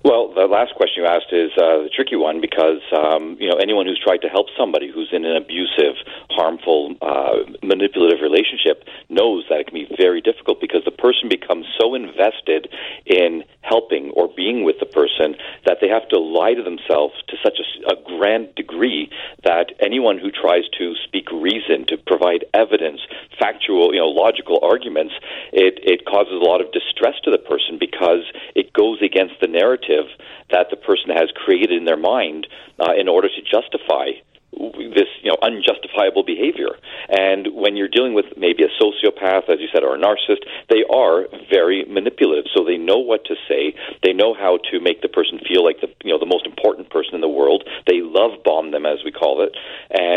Well, 0.02 0.32
the 0.34 0.48
last 0.48 0.76
question 0.76 1.04
you 1.04 1.10
asked 1.10 1.28
is 1.34 1.52
uh, 1.60 1.84
the 1.84 1.92
tricky 1.94 2.16
one 2.16 2.40
because 2.40 2.80
um, 2.96 3.36
you 3.38 3.50
know 3.50 3.60
anyone 3.60 3.86
who's 3.86 4.00
tried 4.00 4.24
to 4.24 4.30
help 4.30 4.48
somebody 4.58 4.90
who's 4.90 5.10
in 5.12 5.26
an 5.26 5.36
abusive, 5.36 6.00
harmful, 6.32 6.96
uh, 7.02 7.44
manipulative 7.62 8.24
relationship 8.24 8.88
knows 9.10 9.44
that 9.50 9.60
it 9.60 9.68
can 9.68 9.76
be 9.76 9.92
very 10.00 10.22
difficult 10.22 10.62
because 10.62 10.86
the 10.86 10.96
person 10.96 11.28
becomes 11.28 11.68
so 11.76 11.96
invested 11.96 12.72
in 13.06 13.44
helping 13.60 14.12
or 14.16 14.32
being 14.36 14.64
with 14.64 14.80
the 14.80 14.86
person 14.86 15.36
that 15.66 15.78
they 15.82 15.90
have 15.90 16.08
to 16.10 16.18
lie 16.18 16.54
to 16.54 16.64
themselves 16.64 17.14
to 17.28 17.36
such 17.44 17.60
a, 17.60 17.92
a 17.92 18.18
grand 18.18 18.56
degree 18.56 19.12
that 19.44 19.76
anyone 19.84 20.18
who 20.18 20.32
tries 20.32 20.64
to 20.80 20.96
speak 21.04 21.30
reason, 21.30 21.86
to 21.86 21.98
provide 22.08 22.46
evidence, 22.54 23.02
factual, 23.38 23.94
you 23.94 24.00
know, 24.00 24.08
logical 24.08 24.60
arguments, 24.64 25.14
it 25.52 25.76
it 25.84 26.06
causes 26.06 26.40
a 26.40 26.46
lot 26.48 26.62
of 26.62 26.72
distress 26.72 27.20
to 27.26 27.32
the 27.32 27.38
person 27.38 27.76
because 27.78 28.24
it 28.56 28.72
goes 28.72 29.02
against 29.04 29.36
the 29.42 29.48
narrative 29.48 29.90
narrative 30.00 30.18
that 30.52 30.68
the 30.70 30.78
person 30.78 31.10
has 31.10 31.30
created 31.36 31.72
in 31.72 31.86
their 31.86 31.98
mind 31.98 32.48
uh, 32.80 32.94
in 33.00 33.08
order 33.08 33.28
to 33.28 33.42
justify 33.42 34.12
this 34.52 35.08
you 35.22 35.30
know 35.30 35.38
unjustifiable 35.44 36.24
behavior. 36.24 36.74
And 37.08 37.54
when 37.54 37.78
you're 37.78 37.88
dealing 37.88 38.16
with 38.16 38.26
maybe 38.36 38.64
a 38.64 38.72
sociopath 38.82 39.48
as 39.48 39.60
you 39.60 39.68
said 39.72 39.84
or 39.84 39.96
a 39.96 40.00
narcissist 40.00 40.42
they 40.70 40.84
are 40.90 41.28
very 41.50 41.86
manipulative. 41.86 42.46
So 42.56 42.66
they 42.66 42.78
know 42.78 42.98
what 42.98 43.26
to 43.26 43.36
say. 43.48 43.76
They 44.04 44.12
know 44.12 44.34
how 44.34 44.58
to 44.72 44.80
make 44.80 45.02
the 45.02 45.08
person 45.08 45.40
feel 45.48 45.64
like 45.64 45.82
the 45.82 45.88
you 46.04 46.12
know 46.12 46.20
the 46.20 46.26
most 46.26 46.46
important 46.46 46.90
person 46.90 47.14
in 47.14 47.22
the 47.22 47.30
world. 47.30 47.64
They 47.86 48.02
love 48.02 48.44
bomb 48.44 48.72
them 48.72 48.86
as 48.86 49.00
we 49.06 49.12
call 49.12 49.46
it 49.46 49.56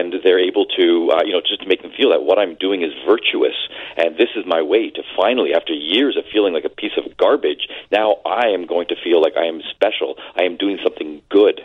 and 0.03 0.15
they're 0.25 0.43
able 0.43 0.67
to 0.67 1.11
uh, 1.15 1.23
you 1.25 1.33
know 1.33 1.41
just 1.41 1.63
to 1.63 1.69
make 1.69 1.83
them 1.83 1.93
feel 1.97 2.11
that 2.11 2.23
what 2.23 2.39
I'm 2.39 2.57
doing 2.57 2.83
is 2.83 2.91
virtuous. 3.07 3.55
And 3.97 4.17
this 4.17 4.35
is 4.35 4.45
my 4.47 4.63
way 4.63 4.91
to 4.91 5.03
finally 5.17 5.55
after 5.55 5.73
years 5.73 6.17
of 6.17 6.25
feeling 6.33 6.53
like 6.53 6.65
a 6.65 6.75
piece 6.83 6.99
of 6.99 7.17
garbage 7.17 7.69
now 7.91 8.17
I 8.27 8.49
am 8.49 8.67
going 8.67 8.89
to 8.89 8.97
feel 9.03 9.21
like 9.23 9.37
I 9.37 9.47
am 9.47 9.61
special. 9.71 10.17
I 10.37 10.43
am 10.43 10.57
doing 10.57 10.79
something 10.83 11.23
good 11.31 11.61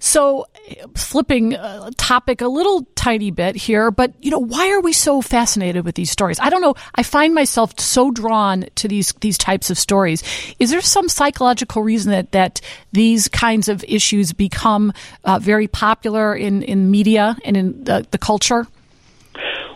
So, 0.00 0.46
flipping 0.96 1.54
uh, 1.54 1.90
topic 1.98 2.40
a 2.40 2.48
little 2.48 2.86
tiny 2.94 3.30
bit 3.30 3.54
here, 3.54 3.90
but 3.90 4.14
you 4.24 4.30
know, 4.30 4.38
why 4.38 4.70
are 4.70 4.80
we 4.80 4.94
so 4.94 5.20
fascinated 5.20 5.84
with 5.84 5.94
these 5.94 6.10
stories? 6.10 6.40
I 6.40 6.48
don't 6.48 6.62
know. 6.62 6.74
I 6.94 7.02
find 7.02 7.34
myself 7.34 7.78
so 7.78 8.10
drawn 8.10 8.64
to 8.76 8.88
these 8.88 9.12
these 9.20 9.36
types 9.36 9.70
of 9.70 9.78
stories. 9.78 10.22
Is 10.58 10.70
there 10.70 10.80
some 10.80 11.08
psychological 11.08 11.82
reason 11.82 12.12
that 12.12 12.32
that 12.32 12.62
these 12.92 13.28
kinds 13.28 13.68
of 13.68 13.84
issues 13.86 14.32
become 14.32 14.92
uh, 15.24 15.38
very 15.38 15.68
popular 15.68 16.34
in 16.34 16.62
in 16.62 16.90
media 16.90 17.36
and 17.44 17.56
in 17.56 17.84
the, 17.84 18.06
the 18.10 18.18
culture? 18.18 18.66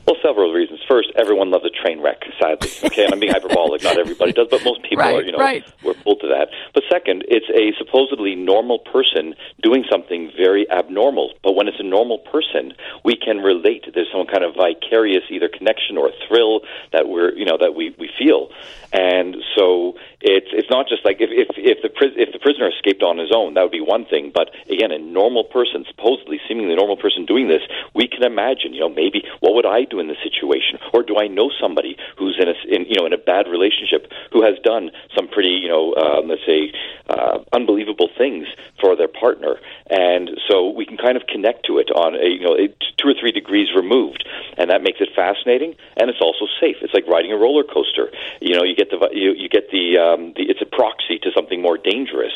Well, 0.06 0.16
several 0.23 0.52
reasons. 0.52 0.80
First, 0.87 1.08
everyone 1.16 1.50
loves 1.50 1.64
a 1.64 1.70
train 1.70 2.00
wreck, 2.00 2.23
sadly. 2.38 2.68
Okay, 2.84 3.04
and 3.04 3.14
I'm 3.14 3.20
being 3.20 3.32
hyperbolic. 3.32 3.82
Not 3.82 3.99
everybody 3.99 4.32
does, 4.32 4.49
but 4.50 4.62
most 4.62 4.82
people 4.82 4.99
right, 4.99 5.16
are. 5.16 5.23
You 5.23 5.32
know, 5.32 5.38
right. 5.38 5.64
we're 5.82 5.94
pulled 5.94 6.20
to 6.20 6.28
that. 6.28 6.49
But 6.75 6.82
second, 6.90 7.25
it's 7.28 7.49
a 7.49 7.73
supposedly 7.82 8.34
normal 8.34 8.80
person 8.80 9.34
doing 9.62 9.84
something 9.90 10.30
very 10.37 10.70
abnormal. 10.70 11.32
But 11.42 11.54
when 11.54 11.68
it's 11.68 11.80
a 11.80 11.84
normal 11.84 12.18
person, 12.18 12.75
we 13.02 13.16
can 13.16 13.38
relate. 13.38 13.87
There's 13.94 14.12
some 14.12 14.26
kind 14.26 14.44
of 14.44 14.54
vicarious 14.54 15.25
either 15.30 15.49
connection 15.49 15.96
or 15.96 16.11
thrill 16.28 16.61
that 16.92 17.08
we're, 17.08 17.32
you 17.34 17.46
know, 17.46 17.56
that 17.58 17.75
we 17.75 17.94
we 17.99 18.11
feel. 18.18 18.50
And 18.92 19.37
so 19.56 19.96
it's 20.20 20.49
it's 20.52 20.70
not 20.70 20.87
just 20.87 21.04
like 21.04 21.16
if 21.20 21.30
if 21.32 21.49
if 21.56 21.82
the 21.82 21.90
if 22.20 22.32
the 22.32 22.38
prisoner 22.38 22.68
escaped 22.68 23.02
on 23.02 23.18
his 23.18 23.32
own, 23.34 23.54
that 23.54 23.62
would 23.62 23.75
be 23.75 23.80
one 23.80 24.04
thing. 24.04 24.30
But 24.32 24.50
again, 24.70 24.92
a 24.92 24.99
normal 24.99 25.44
person, 25.44 25.84
supposedly 25.88 26.40
seemingly 26.46 26.76
normal 26.76 26.96
person 26.96 27.26
doing 27.26 27.49
this, 27.49 27.62
we 27.94 28.06
can 28.06 28.23
imagine. 28.23 28.73
You 28.73 28.80
know, 28.80 28.88
maybe 28.88 29.25
what 29.40 29.54
would 29.54 29.66
I 29.66 29.84
do 29.84 29.94
in 30.01 30.09
this 30.09 30.19
situation, 30.23 30.79
or 30.93 31.03
do 31.03 31.17
I 31.19 31.29
know 31.29 31.51
somebody 31.61 31.97
who's 32.19 32.39
in 32.41 32.49
a 32.49 32.55
in, 32.69 32.87
you 32.87 32.97
know 32.99 33.07
in 33.07 33.13
a 33.13 33.19
bad 33.19 33.47
relationship 33.49 34.11
who 34.33 34.43
has 34.43 34.55
done 34.63 34.91
some 35.17 35.29
pretty 35.29 35.51
you 35.51 35.69
know 35.69 35.95
um, 35.95 36.29
let's 36.29 36.45
say 36.47 36.73
uh, 37.09 37.39
unbelievable 37.53 38.09
things 38.17 38.47
for 38.81 38.97
their 38.97 39.09
partner, 39.09 39.57
and 39.91 40.31
so 40.49 40.71
we 40.71 40.87
can 40.87 40.97
kind 40.97 41.17
of 41.17 41.27
connect 41.27 41.67
to 41.67 41.79
it 41.79 41.91
on 41.91 42.15
a 42.15 42.29
you 42.29 42.41
know 42.41 42.57
a 42.57 42.69
two 42.99 43.09
or 43.09 43.15
three 43.19 43.33
degrees 43.33 43.69
removed, 43.75 44.27
and 44.57 44.71
that 44.71 44.83
makes 44.83 45.01
it 45.01 45.09
fascinating, 45.15 45.75
and 45.97 46.11
it's 46.11 46.21
also 46.21 46.47
safe. 46.61 46.77
It's 46.83 46.95
like 46.95 47.07
riding 47.07 47.33
a 47.33 47.37
roller 47.37 47.65
coaster. 47.65 48.11
You 48.41 48.57
know, 48.57 48.65
you 48.65 48.75
get 48.75 48.91
the 48.91 48.99
you, 49.13 49.33
you 49.33 49.49
get 49.49 49.71
the, 49.71 49.99
um, 49.99 50.33
the 50.37 50.45
it's 50.49 50.63
a 50.63 50.67
proxy 50.67 51.19
to 51.21 51.31
something 51.35 51.61
more 51.61 51.79
dangerous, 51.79 52.33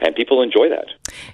and 0.00 0.14
people 0.14 0.42
enjoy 0.42 0.68
that. 0.68 0.86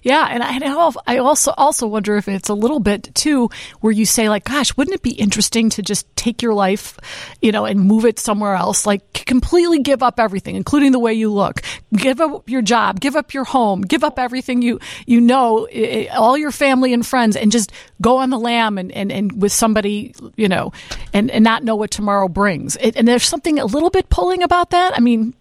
Yeah, 0.02 0.26
and 0.30 0.42
I, 0.42 0.58
I 1.06 1.18
also 1.18 1.52
also 1.56 1.86
wonder 1.86 2.16
if 2.16 2.28
it's 2.28 2.48
a 2.48 2.54
little 2.54 2.80
bit 2.80 3.14
too 3.14 3.50
where 3.80 3.92
you 3.92 4.06
say 4.06 4.28
like, 4.28 4.44
gosh, 4.44 4.76
wouldn't 4.76 4.94
it 4.94 5.02
be 5.02 5.12
interesting 5.12 5.65
to 5.70 5.82
just 5.82 6.14
take 6.16 6.42
your 6.42 6.54
life, 6.54 6.98
you 7.42 7.52
know, 7.52 7.64
and 7.64 7.80
move 7.80 8.04
it 8.04 8.18
somewhere 8.18 8.54
else, 8.54 8.86
like 8.86 9.12
completely 9.26 9.80
give 9.80 10.02
up 10.02 10.18
everything, 10.18 10.56
including 10.56 10.92
the 10.92 10.98
way 10.98 11.12
you 11.12 11.32
look, 11.32 11.62
give 11.94 12.20
up 12.20 12.48
your 12.48 12.62
job, 12.62 13.00
give 13.00 13.16
up 13.16 13.34
your 13.34 13.44
home, 13.44 13.82
give 13.82 14.04
up 14.04 14.18
everything 14.18 14.62
you 14.62 14.78
you 15.06 15.20
know, 15.20 15.68
all 16.12 16.36
your 16.36 16.52
family 16.52 16.92
and 16.92 17.06
friends, 17.06 17.36
and 17.36 17.52
just 17.52 17.72
go 18.00 18.18
on 18.18 18.30
the 18.30 18.38
lam 18.38 18.78
and 18.78 18.92
and, 18.92 19.12
and 19.12 19.40
with 19.40 19.52
somebody, 19.52 20.14
you 20.36 20.48
know, 20.48 20.72
and 21.12 21.30
and 21.30 21.44
not 21.44 21.64
know 21.64 21.76
what 21.76 21.90
tomorrow 21.90 22.28
brings. 22.28 22.76
It, 22.76 22.96
and 22.96 23.06
there's 23.06 23.24
something 23.24 23.58
a 23.58 23.66
little 23.66 23.90
bit 23.90 24.08
pulling 24.08 24.42
about 24.42 24.70
that. 24.70 24.96
I 24.96 25.00
mean, 25.00 25.34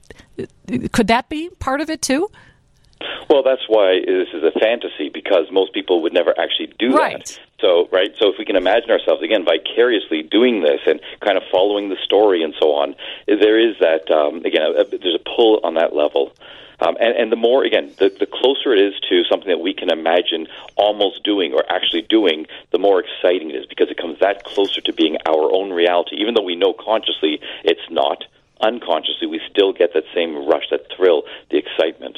could 0.92 1.08
that 1.08 1.30
be 1.30 1.50
part 1.60 1.82
of 1.82 1.90
it 1.90 2.02
too? 2.02 2.30
Well, 3.30 3.44
that's 3.44 3.64
why 3.68 4.00
this 4.06 4.30
is 4.34 4.44
a 4.44 4.58
fantasy 4.60 5.10
because 5.14 5.48
most 5.52 5.74
people 5.74 6.02
would 6.04 6.14
never 6.14 6.34
actually 6.40 6.74
do 6.80 6.96
right. 6.96 7.26
that. 7.26 7.40
So, 7.60 7.88
right. 7.92 8.14
So, 8.20 8.30
if 8.30 8.36
we 8.38 8.46
can 8.46 8.56
imagine 8.56 8.92
ourselves 8.92 9.24
again 9.24 9.46
vicariously 9.46 10.24
doing 10.24 10.62
this 10.62 10.82
and 10.86 11.00
kind 11.22 11.38
of 11.38 11.44
following 11.52 11.90
the 11.90 11.98
story 12.04 12.44
and 12.44 12.54
so 12.60 12.74
on, 12.74 12.96
there 13.28 13.60
is 13.60 13.76
that 13.80 14.12
um, 14.12 14.44
again. 14.46 14.62
A, 14.62 14.82
a, 14.82 14.86
there's 14.86 15.16
a 15.16 15.30
pull 15.36 15.62
on 15.64 15.76
that 15.76 15.96
level. 15.96 16.34
Um, 16.80 16.98
and, 17.00 17.16
and 17.16 17.32
the 17.32 17.38
more, 17.38 17.64
again, 17.64 17.94
the, 17.98 18.10
the 18.10 18.26
closer 18.26 18.74
it 18.74 18.80
is 18.80 19.00
to 19.10 19.24
something 19.24 19.48
that 19.48 19.60
we 19.62 19.74
can 19.74 19.90
imagine 19.90 20.48
almost 20.76 21.24
doing 21.24 21.54
or 21.54 21.64
actually 21.70 22.02
doing, 22.02 22.48
the 22.72 22.80
more 22.80 23.00
exciting 23.00 23.52
it 23.52 23.56
is 23.56 23.66
because 23.66 23.90
it 23.90 23.98
comes 23.98 24.20
that 24.20 24.44
closer 24.44 24.82
to 24.82 24.94
being 24.94 25.18
our 25.26 25.54
own 25.54 25.72
reality. 25.72 26.18
Even 26.18 26.34
though 26.34 26.44
we 26.44 26.56
know 26.56 26.74
consciously 26.74 27.40
it's 27.64 27.90
not, 27.90 28.26
unconsciously 28.60 29.28
we 29.28 29.40
still 29.50 29.72
get 29.72 29.94
that 29.94 30.04
same 30.14 30.48
rush, 30.48 30.66
that 30.72 30.92
thrill, 30.96 31.24
the 31.50 31.58
excitement. 31.58 32.18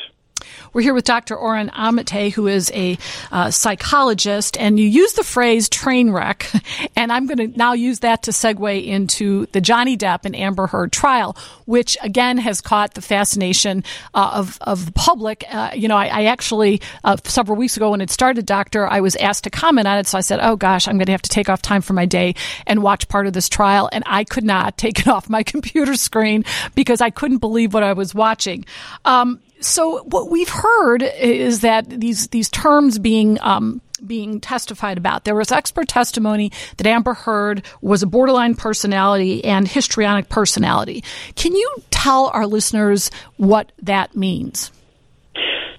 We're 0.74 0.82
here 0.82 0.94
with 0.94 1.06
Dr. 1.06 1.36
Oren 1.36 1.70
Amitay, 1.70 2.32
who 2.32 2.48
is 2.48 2.72
a 2.74 2.98
uh, 3.32 3.52
psychologist, 3.52 4.58
and 4.60 4.80
you 4.80 4.88
use 4.88 5.14
the 5.14 5.24
phrase 5.24 5.70
train 5.70 6.12
wreck, 6.12 6.52
and 6.96 7.12
I'm 7.12 7.26
going 7.26 7.52
to 7.52 7.58
now 7.58 7.74
use 7.74 8.00
that 8.00 8.24
to 8.24 8.32
segue 8.32 8.86
into 8.86 9.48
the 9.48 9.62
Johnny 9.62 9.98
Depp 9.98 10.26
and 10.26 10.36
Amber 10.36 10.68
Heard 10.68 10.92
trial, 10.92 11.36
which 11.66 11.98
again 12.02 12.38
has 12.38 12.62
caught 12.62 12.94
the 12.94 13.02
fascination 13.02 13.84
uh, 14.14 14.32
of, 14.34 14.58
of 14.62 14.86
the 14.86 14.92
public. 14.92 15.44
Uh, 15.50 15.72
you 15.76 15.88
know, 15.88 15.98
I, 15.98 16.08
I 16.08 16.24
actually, 16.26 16.82
uh, 17.04 17.18
several 17.24 17.58
weeks 17.58 17.78
ago 17.78 17.92
when 17.92 18.02
it 18.02 18.10
started, 18.10 18.46
Doctor, 18.46 18.88
I 18.88 19.00
was 19.00 19.16
asked 19.16 19.46
to 19.46 19.50
comment 19.50 19.88
on 19.88 19.98
it, 19.98 20.08
so 20.08 20.18
I 20.18 20.22
said, 20.22 20.40
oh 20.42 20.56
gosh, 20.56 20.88
I'm 20.88 20.98
going 20.98 21.08
to 21.08 21.12
have 21.12 21.22
to 21.24 21.30
take 21.30 21.50
off 21.50 21.62
time 21.62 21.82
from 21.82 21.96
my 21.96 22.06
day 22.06 22.36
and 22.66 22.84
watch 22.84 23.08
part 23.08 23.28
of 23.28 23.34
this 23.34 23.50
trial, 23.50 23.90
and 23.92 24.04
I 24.06 24.24
could 24.24 24.44
not 24.44 24.78
take 24.78 25.00
it 25.00 25.08
off 25.08 25.30
my 25.30 25.44
computer 25.44 25.96
screen 25.96 26.46
because 26.76 27.02
I 27.02 27.10
couldn't 27.10 27.40
believe 27.40 27.74
what 27.74 27.84
I 27.84 27.94
was 27.94 28.14
watching. 28.14 28.66
Um, 29.06 29.40
so 29.60 30.04
what 30.04 30.30
we've 30.30 30.50
heard 30.50 31.02
is 31.02 31.62
that 31.62 31.90
these 31.90 32.28
these 32.28 32.50
terms 32.50 33.00
being 33.00 33.40
um, 33.42 33.82
being 34.06 34.40
testified 34.40 34.98
about. 34.98 35.24
There 35.24 35.36
was 35.36 35.52
expert 35.52 35.88
testimony 35.88 36.52
that 36.78 36.88
Amber 36.88 37.14
Heard 37.14 37.66
was 37.82 38.04
a 38.04 38.08
borderline 38.08 38.56
personality 38.56 39.44
and 39.44 39.68
histrionic 39.68 40.30
personality. 40.30 41.04
Can 41.36 41.56
you 41.56 41.76
tell 41.90 42.28
our 42.28 42.46
listeners 42.46 43.10
what 43.38 43.72
that 43.82 44.16
means? 44.16 44.72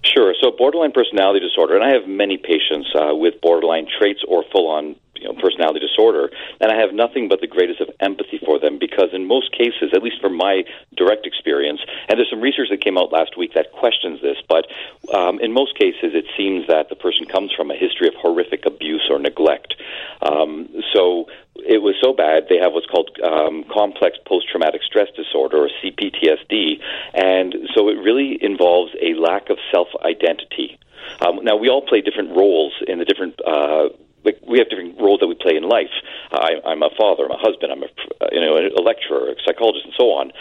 Sure. 0.03 0.35
So, 0.43 0.53
borderline 0.57 0.93
personality 0.93 1.41
disorder, 1.41 1.75
and 1.75 1.85
I 1.85 1.93
have 1.93 2.09
many 2.09 2.39
patients 2.39 2.89
uh, 2.95 3.15
with 3.15 3.41
borderline 3.41 3.87
traits 3.99 4.21
or 4.27 4.45
full 4.51 4.69
on 4.69 4.97
you 5.19 5.29
know, 5.29 5.35
personality 5.35 5.81
disorder, 5.81 6.31
and 6.61 6.71
I 6.71 6.77
have 6.81 6.95
nothing 6.95 7.29
but 7.29 7.41
the 7.41 7.47
greatest 7.47 7.81
of 7.81 7.91
empathy 8.01 8.39
for 8.45 8.59
them 8.59 8.79
because 8.79 9.11
in 9.13 9.27
most 9.27 9.53
cases, 9.53 9.91
at 9.95 10.03
least 10.03 10.21
from 10.21 10.37
my 10.37 10.65
direct 10.97 11.27
experience, 11.27 11.81
and 12.09 12.19
there's 12.19 12.31
some 12.31 12.41
research 12.41 12.69
that 12.71 12.81
came 12.81 12.97
out 12.97 13.13
last 13.13 13.37
week 13.37 13.55
that 13.55 13.73
questions 13.73 14.21
this, 14.23 14.39
but 14.49 14.67
um, 15.15 15.41
in 15.41 15.53
most 15.53 15.79
cases, 15.79 16.15
it 16.15 16.27
seems 16.37 16.67
that 16.69 16.89
the 16.89 16.97
person 16.97 17.27
comes 17.27 17.53
from 17.53 17.71
a 17.71 17.77
history 17.77 18.09
of 18.09 18.15
horrific 18.15 18.67
abuse 18.67 19.07
or 19.11 19.19
neglect. 19.19 19.75
Um, 20.23 20.69
so 20.93 21.27
it 21.57 21.83
was 21.83 21.95
so 22.01 22.13
bad 22.13 22.47
they 22.49 22.59
have 22.59 22.73
what's 22.73 22.87
called 22.87 23.11
um, 23.23 23.65
complex 23.73 24.17
post-traumatic 24.27 24.83
stress 24.83 25.09
disorder 25.17 25.65
or 25.65 25.71
CPTSD, 25.83 26.81
and 27.15 27.55
so 27.75 27.89
it 27.89 27.99
really 27.99 28.39
involves 28.41 28.93
a 29.03 29.15
lack 29.15 29.51
of 29.51 29.59
self-identity. 29.73 30.79
Um, 31.21 31.41
now 31.43 31.57
we 31.57 31.69
all 31.69 31.83
play 31.83 32.01
different 32.01 32.37
roles 32.37 32.73
in 32.87 32.99
the 32.99 33.05
different 33.05 33.41
uh, 33.47 33.89
like 34.25 34.39
we 34.47 34.59
have 34.59 34.69
different 34.69 35.01
roles 35.01 35.21
that 35.21 35.29
we 35.29 35.35
play 35.35 35.57
in 35.57 35.63
life. 35.63 35.93
I, 36.33 36.61
I'm 36.65 36.83
a 36.83 36.91
father, 36.97 37.25
I'm 37.25 37.33
a 37.33 37.39
husband, 37.39 37.73
I'm 37.73 37.83
a 37.83 37.91
you 38.33 38.41
know 38.41 38.57
a 38.57 38.83
lecturer, 38.83 39.31
a 39.31 39.35
psychologist, 39.45 39.85
and 39.87 39.95
so 39.97 40.13
on. 40.13 40.33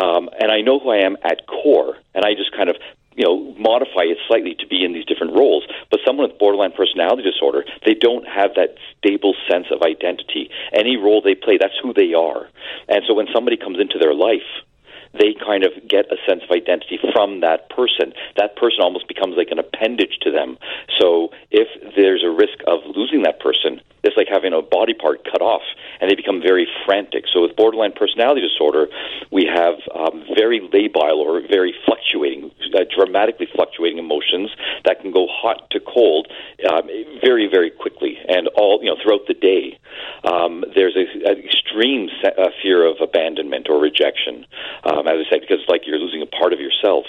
Um, 0.00 0.30
and 0.38 0.50
I 0.50 0.60
know 0.60 0.78
who 0.78 0.90
I 0.90 0.98
am 0.98 1.16
at 1.22 1.46
core, 1.46 1.96
and 2.14 2.24
I 2.24 2.34
just 2.34 2.52
kind 2.52 2.68
of 2.68 2.76
you 3.14 3.24
know 3.24 3.54
modify 3.58 4.06
it 4.06 4.18
slightly 4.26 4.54
to 4.58 4.66
be 4.66 4.84
in 4.84 4.92
these 4.92 5.04
different 5.04 5.34
roles. 5.34 5.64
But 5.90 6.00
someone 6.06 6.28
with 6.28 6.38
borderline 6.38 6.72
personality 6.72 7.22
disorder, 7.22 7.64
they 7.84 7.94
don't 7.94 8.26
have 8.26 8.54
that 8.56 8.76
stable 8.98 9.34
sense 9.48 9.66
of 9.70 9.82
identity. 9.82 10.50
Any 10.72 10.96
role 10.96 11.22
they 11.22 11.34
play, 11.34 11.58
that's 11.58 11.78
who 11.82 11.92
they 11.92 12.14
are. 12.14 12.48
And 12.88 13.02
so 13.06 13.14
when 13.14 13.26
somebody 13.32 13.56
comes 13.56 13.78
into 13.80 13.98
their 13.98 14.14
life 14.14 14.46
they 15.12 15.34
kind 15.34 15.64
of 15.64 15.72
get 15.88 16.06
a 16.12 16.16
sense 16.26 16.42
of 16.44 16.50
identity 16.50 16.98
from 17.12 17.40
that 17.40 17.68
person. 17.70 18.12
That 18.36 18.56
person 18.56 18.80
almost 18.82 19.08
becomes 19.08 19.36
like 19.36 19.48
an 19.50 19.58
appendage 19.58 20.18
to 20.22 20.30
them. 20.30 20.58
So 20.98 21.30
if 21.50 21.68
there's 21.96 22.22
a 22.24 22.30
risk 22.30 22.58
of 22.66 22.80
losing 22.94 23.22
that 23.24 23.40
person, 23.40 23.80
it's 24.02 24.16
like 24.16 24.28
having 24.30 24.52
a 24.52 24.62
body 24.62 24.94
part 24.94 25.24
cut 25.24 25.42
off, 25.42 25.62
and 26.00 26.10
they 26.10 26.14
become 26.14 26.40
very 26.40 26.66
frantic. 26.86 27.24
So 27.32 27.42
with 27.42 27.56
borderline 27.56 27.92
personality 27.92 28.40
disorder, 28.40 28.88
we 29.30 29.44
have 29.44 29.74
um, 29.94 30.24
very 30.34 30.60
labile 30.60 31.18
or 31.18 31.40
very 31.46 31.74
fluctuating, 31.84 32.50
uh, 32.74 32.84
dramatically 32.94 33.48
fluctuating 33.54 33.98
emotions 33.98 34.50
that 34.84 35.00
can 35.00 35.12
go 35.12 35.26
hot 35.28 35.68
to 35.72 35.80
cold 35.80 36.28
um, 36.70 36.88
very, 37.22 37.46
very 37.46 37.70
quickly, 37.70 38.16
and 38.28 38.48
all 38.56 38.80
you 38.82 38.88
know 38.88 38.96
throughout 39.02 39.26
the 39.28 39.34
day. 39.34 39.78
Um, 40.24 40.64
there's 40.74 40.96
an 40.96 41.38
extreme 41.70 42.08
se- 42.22 42.34
uh, 42.38 42.48
fear 42.62 42.86
of 42.86 42.96
abandonment 43.00 43.68
or 43.68 43.80
rejection, 43.80 44.46
um, 44.84 45.06
as 45.06 45.14
I 45.26 45.30
said, 45.30 45.40
because 45.40 45.60
it's 45.60 45.68
like 45.68 45.82
you're 45.86 45.98
losing 45.98 46.22
a 46.22 46.26
part 46.26 46.52
of 46.52 46.60
yourself. 46.60 47.06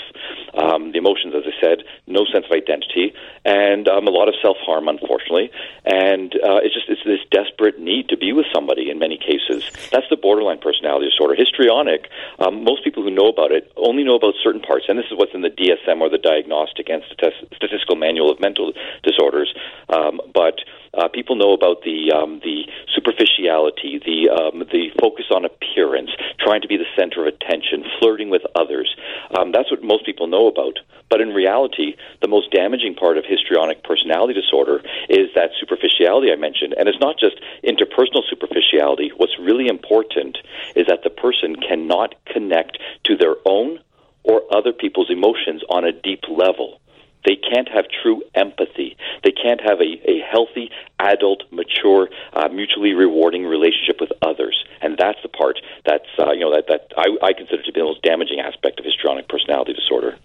Um, 0.53 0.91
the 0.91 0.98
emotions, 0.98 1.34
as 1.36 1.44
I 1.46 1.56
said, 1.62 1.84
no 2.08 2.25
sense 2.25 2.46
of 2.46 2.51
identity, 2.51 3.13
and 3.46 3.88
um, 3.88 4.08
a 4.08 4.12
lot 4.12 4.27
of 4.27 4.36
self 4.41 4.58
harm, 4.58 4.88
unfortunately, 4.88 5.51
and 5.86 6.34
uh, 6.36 6.60
it's 6.62 6.74
just 6.74 6.89
it's 6.89 7.03
this 7.06 7.24
desperate 7.32 7.80
need 7.80 8.10
to 8.10 8.18
be 8.18 8.34
with 8.34 8.46
somebody 8.53 8.89
in 8.89 9.00
many 9.00 9.18
cases. 9.18 9.63
That's 9.91 10.08
the 10.10 10.18
borderline 10.18 10.60
personality 10.60 11.10
disorder. 11.10 11.36
Histrionic, 11.36 12.10
um, 12.39 12.63
most 12.63 12.84
people 12.84 13.03
who 13.03 13.12
know 13.12 13.27
about 13.27 13.51
it 13.51 13.72
only 13.77 14.03
know 14.03 14.15
about 14.15 14.36
certain 14.44 14.62
parts, 14.62 14.86
and 14.88 14.98
this 14.98 15.06
is 15.12 15.18
what's 15.18 15.34
in 15.34 15.41
the 15.41 15.50
DSM 15.50 16.01
or 16.01 16.10
the 16.10 16.22
Diagnostic 16.22 16.89
and 16.89 17.03
Statistical 17.08 17.96
Manual 17.96 18.32
of 18.32 18.39
Mental 18.39 18.74
Disorders. 19.03 19.53
Um, 19.89 20.20
but 20.34 20.60
uh, 20.94 21.08
people 21.08 21.36
know 21.36 21.53
about 21.53 21.84
the 21.84 22.12
um, 22.12 22.41
the 22.44 22.68
superficiality 23.01 24.00
the 24.05 24.29
um, 24.29 24.60
the 24.72 24.89
focus 25.00 25.25
on 25.34 25.46
appearance, 25.46 26.12
trying 26.39 26.62
to 26.62 26.67
be 26.67 26.77
the 26.77 26.86
center 26.98 27.25
of 27.25 27.34
attention, 27.34 27.84
flirting 28.00 28.29
with 28.29 28.41
others. 28.55 28.96
Um, 29.38 29.51
that's 29.51 29.72
what 29.72 29.84
most 29.84 30.05
people 30.05 30.27
know 30.27 30.48
about. 30.48 30.79
But 31.10 31.22
in 31.22 31.29
reality, 31.29 31.96
the 32.22 32.27
most 32.27 32.51
damaging 32.51 32.96
part 32.96 33.17
of 33.17 33.25
histrionic 33.25 33.84
personality 33.84 34.34
disorder 34.34 34.81
is 35.10 35.29
that 35.36 35.51
superficiality 35.60 36.31
I 36.31 36.36
mentioned. 36.36 36.74
And 36.77 36.88
it's 36.88 37.00
not 37.00 37.20
just 37.20 37.36
interpersonal 37.63 38.24
superficiality. 38.29 39.12
What's 39.17 39.38
really 39.39 39.67
important 39.67 40.38
is 40.75 40.88
that 40.88 41.03
the 41.03 41.10
person 41.10 41.55
cannot 41.55 42.15
connect 42.25 42.77
to 43.05 43.17
their 43.17 43.36
own 43.46 43.79
or 44.24 44.43
other 44.55 44.72
people's 44.72 45.10
emotions 45.10 45.63
on 45.70 45.84
a 45.84 45.91
deep 45.91 46.22
level. 46.29 46.81
They 47.25 47.36
can't 47.36 47.70
have 47.70 47.86
true 48.01 48.24
empathy. 48.36 48.98
They 49.24 49.32
can't 49.32 49.62
have 49.62 49.80
a, 49.80 50.10
a 50.10 50.22
healthy, 50.30 50.72
adult, 51.00 51.44
mature, 51.51 52.10
uh, 52.34 52.48
mutually 52.50 52.94
rewarding 52.94 53.46
relationship 53.46 54.00
with 54.00 54.12
others. 54.22 54.63
And 54.82 54.98
that's 54.98 55.20
the 55.22 55.30
part 55.30 55.60
that's 55.86 56.08
uh, 56.18 56.32
you 56.32 56.40
know 56.40 56.56
that 56.56 56.66
that 56.68 56.92
I, 56.98 57.28
I, 57.28 57.34
consider 57.34 57.62
to 57.62 57.72
be 57.72 57.80
the 57.80 57.86
most 57.86 58.01
damaging 58.01 58.40
aspect 58.40 58.80
of 58.80 58.86
histrionic 58.86 59.28
personality 59.28 59.74
disorder. 59.74 60.18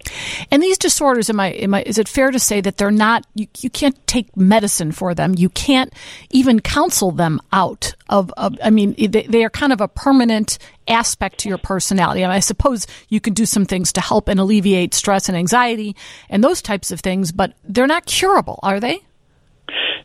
And 0.49 0.63
these 0.63 0.77
disorders, 0.77 1.29
am 1.29 1.39
I, 1.39 1.49
am 1.49 1.73
I, 1.73 1.83
is 1.83 1.97
it 1.97 2.07
fair 2.07 2.31
to 2.31 2.39
say 2.39 2.61
that 2.61 2.77
they're 2.77 2.89
not? 2.91 3.25
You, 3.35 3.47
you 3.59 3.69
can't 3.69 3.95
take 4.07 4.35
medicine 4.35 4.91
for 4.91 5.13
them. 5.13 5.35
You 5.37 5.49
can't 5.49 5.93
even 6.31 6.59
counsel 6.59 7.11
them 7.11 7.39
out 7.51 7.93
of. 8.09 8.33
of 8.37 8.57
I 8.63 8.71
mean, 8.71 8.95
they, 8.97 9.23
they 9.23 9.43
are 9.43 9.49
kind 9.49 9.71
of 9.71 9.81
a 9.81 9.87
permanent 9.87 10.57
aspect 10.87 11.39
to 11.39 11.49
your 11.49 11.57
personality. 11.57 12.23
I, 12.23 12.27
mean, 12.27 12.35
I 12.35 12.39
suppose 12.39 12.87
you 13.09 13.19
can 13.19 13.33
do 13.33 13.45
some 13.45 13.65
things 13.65 13.93
to 13.93 14.01
help 14.01 14.27
and 14.27 14.39
alleviate 14.39 14.93
stress 14.93 15.29
and 15.29 15.37
anxiety 15.37 15.95
and 16.29 16.43
those 16.43 16.61
types 16.61 16.91
of 16.91 16.99
things, 16.99 17.31
but 17.31 17.53
they're 17.63 17.87
not 17.87 18.05
curable, 18.05 18.59
are 18.63 18.79
they? 18.79 19.01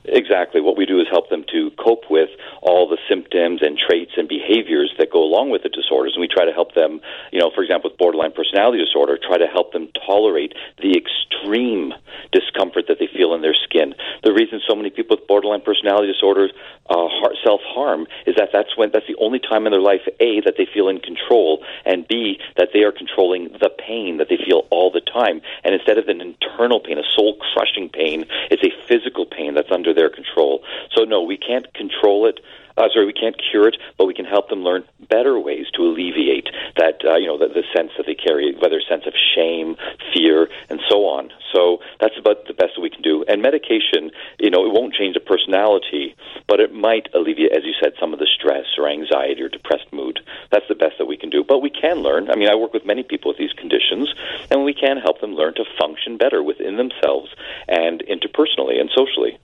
Exactly. 0.05 0.61
What 0.61 0.77
we 0.77 0.85
do 0.87 1.01
is 1.01 1.07
help 1.11 1.31
them 1.31 1.45
to 1.53 1.71
cope 1.79 2.11
with 2.11 2.31
all 2.61 2.89
the 2.89 2.99
symptoms 3.09 3.63
and 3.63 3.79
traits 3.79 4.13
and 4.17 4.29
behaviors 4.29 4.93
that 4.99 5.11
go 5.13 5.23
along 5.23 5.51
with 5.51 5.63
the 5.63 5.69
disorders. 5.69 6.15
And 6.15 6.21
we 6.21 6.29
try 6.29 6.45
to 6.45 6.53
help 6.53 6.75
them, 6.75 7.01
you 7.31 7.39
know, 7.39 7.51
for 7.55 7.63
example, 7.63 7.91
with 7.91 7.99
borderline 7.99 8.33
personality 8.33 8.83
disorder, 8.85 9.19
try 9.19 9.39
to 9.39 9.47
help 9.47 9.73
them 9.73 9.89
tolerate 10.07 10.55
the 10.83 10.99
extreme 10.99 11.95
discomfort 12.33 12.87
that 12.89 12.99
they 12.99 13.07
feel 13.07 13.35
in 13.35 13.43
their 13.43 13.55
skin. 13.55 13.95
The 14.25 14.33
reason 14.33 14.61
so 14.67 14.75
many 14.75 14.91
people 14.91 15.17
with 15.17 15.27
borderline 15.29 15.61
personality 15.63 16.13
disorder 16.13 16.49
uh, 16.91 17.09
self 17.45 17.61
harm 17.65 18.07
is 18.27 18.35
that 18.37 18.51
that's 18.53 18.77
when 18.77 18.91
that's 18.93 19.07
the 19.07 19.17
only 19.21 19.39
time 19.39 19.67
in 19.67 19.73
their 19.73 19.81
life, 19.81 20.03
a 20.21 20.41
that 20.41 20.55
they 20.59 20.67
feel 20.67 20.89
in 20.89 20.99
control, 20.99 21.65
and 21.85 22.07
b 22.09 22.39
that 22.57 22.71
they 22.75 22.83
are 22.83 22.93
controlling 22.93 23.49
the 23.61 23.71
pain 23.79 24.19
that 24.19 24.29
they 24.29 24.37
feel 24.37 24.67
all 24.71 24.91
the 24.91 25.01
time. 25.01 25.41
And 25.65 25.75
instead 25.75 25.99
of 25.99 26.09
an 26.09 26.21
internal 26.21 26.81
pain, 26.81 26.99
a 26.99 27.07
soul 27.15 27.37
crushing 27.55 27.89
pain, 27.89 28.27
it's 28.51 28.63
a 28.65 28.73
physical 28.87 29.27
pain 29.27 29.52
that's 29.55 29.71
under 29.71 29.95
their 29.95 30.11
control. 30.11 30.63
So 30.95 31.05
no, 31.05 31.23
we 31.23 31.37
can't 31.37 31.73
control 31.75 32.27
it 32.27 32.41
uh, 32.77 32.89
sorry, 32.93 33.07
we 33.07 33.13
can't 33.13 33.37
cure 33.51 33.69
it, 33.69 33.77
but 33.99 34.07
we 34.07 34.15
can 34.15 34.25
help 34.25 34.49
them 34.49 34.63
learn 34.63 34.85
better 35.09 35.39
ways 35.39 35.67
to 35.75 35.83
alleviate 35.83 36.49
that, 36.77 37.01
uh, 37.05 37.17
you 37.17 37.27
know, 37.27 37.39
the, 37.39 37.49
the 37.49 37.65
sense 37.75 37.91
that 37.97 38.07
they 38.07 38.15
carry, 38.15 38.55
whether 38.61 38.81
sense 38.89 39.05
of 39.07 39.13
shame, 39.35 39.77
fear, 40.15 40.49
and 40.71 40.81
so 40.89 41.05
on. 41.05 41.31
So 41.53 41.79
that's 42.01 42.15
about 42.19 42.47
the 42.47 42.55
best 42.55 42.73
that 42.77 42.81
we. 42.81 42.92
And 43.33 43.41
medication, 43.41 44.11
you 44.39 44.51
know, 44.51 44.67
it 44.67 44.75
won't 44.75 44.93
change 44.93 45.15
the 45.15 45.21
personality, 45.21 46.15
but 46.47 46.61
it 46.61 46.75
might 46.75 47.09
alleviate, 47.15 47.53
as 47.53 47.65
you 47.65 47.73
said, 47.81 47.95
some 47.99 48.13
of 48.13 48.19
the 48.19 48.27
stress 48.27 48.67
or 48.77 48.87
anxiety 48.87 49.41
or 49.41 49.49
depressed 49.49 49.91
mood. 49.91 50.21
That's 50.51 50.69
the 50.69 50.75
best 50.75 50.99
that 50.99 51.07
we 51.07 51.17
can 51.17 51.31
do. 51.31 51.43
But 51.43 51.61
we 51.61 51.71
can 51.71 52.01
learn. 52.01 52.31
I 52.31 52.37
mean, 52.37 52.51
I 52.51 52.55
work 52.57 52.75
with 52.75 52.85
many 52.85 53.03
people 53.03 53.31
with 53.31 53.39
these 53.39 53.55
conditions, 53.55 54.13
and 54.51 54.65
we 54.65 54.75
can 54.75 54.99
help 54.99 55.23
them 55.23 55.35
learn 55.35 55.55
to 55.55 55.65
function 55.81 56.19
better 56.19 56.43
within 56.43 56.77
themselves 56.77 57.31
and 57.69 58.05
interpersonally 58.05 58.79
and 58.79 58.91
socially. 58.95 59.39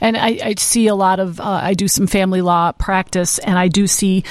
And 0.00 0.16
I, 0.16 0.38
I 0.42 0.54
see 0.58 0.86
a 0.86 0.94
lot 0.94 1.20
of, 1.20 1.40
uh, 1.40 1.44
I 1.44 1.74
do 1.74 1.88
some 1.88 2.06
family 2.06 2.40
law 2.40 2.72
practice, 2.72 3.38
and 3.38 3.58
I 3.58 3.68
do 3.68 3.86
see, 3.86 4.24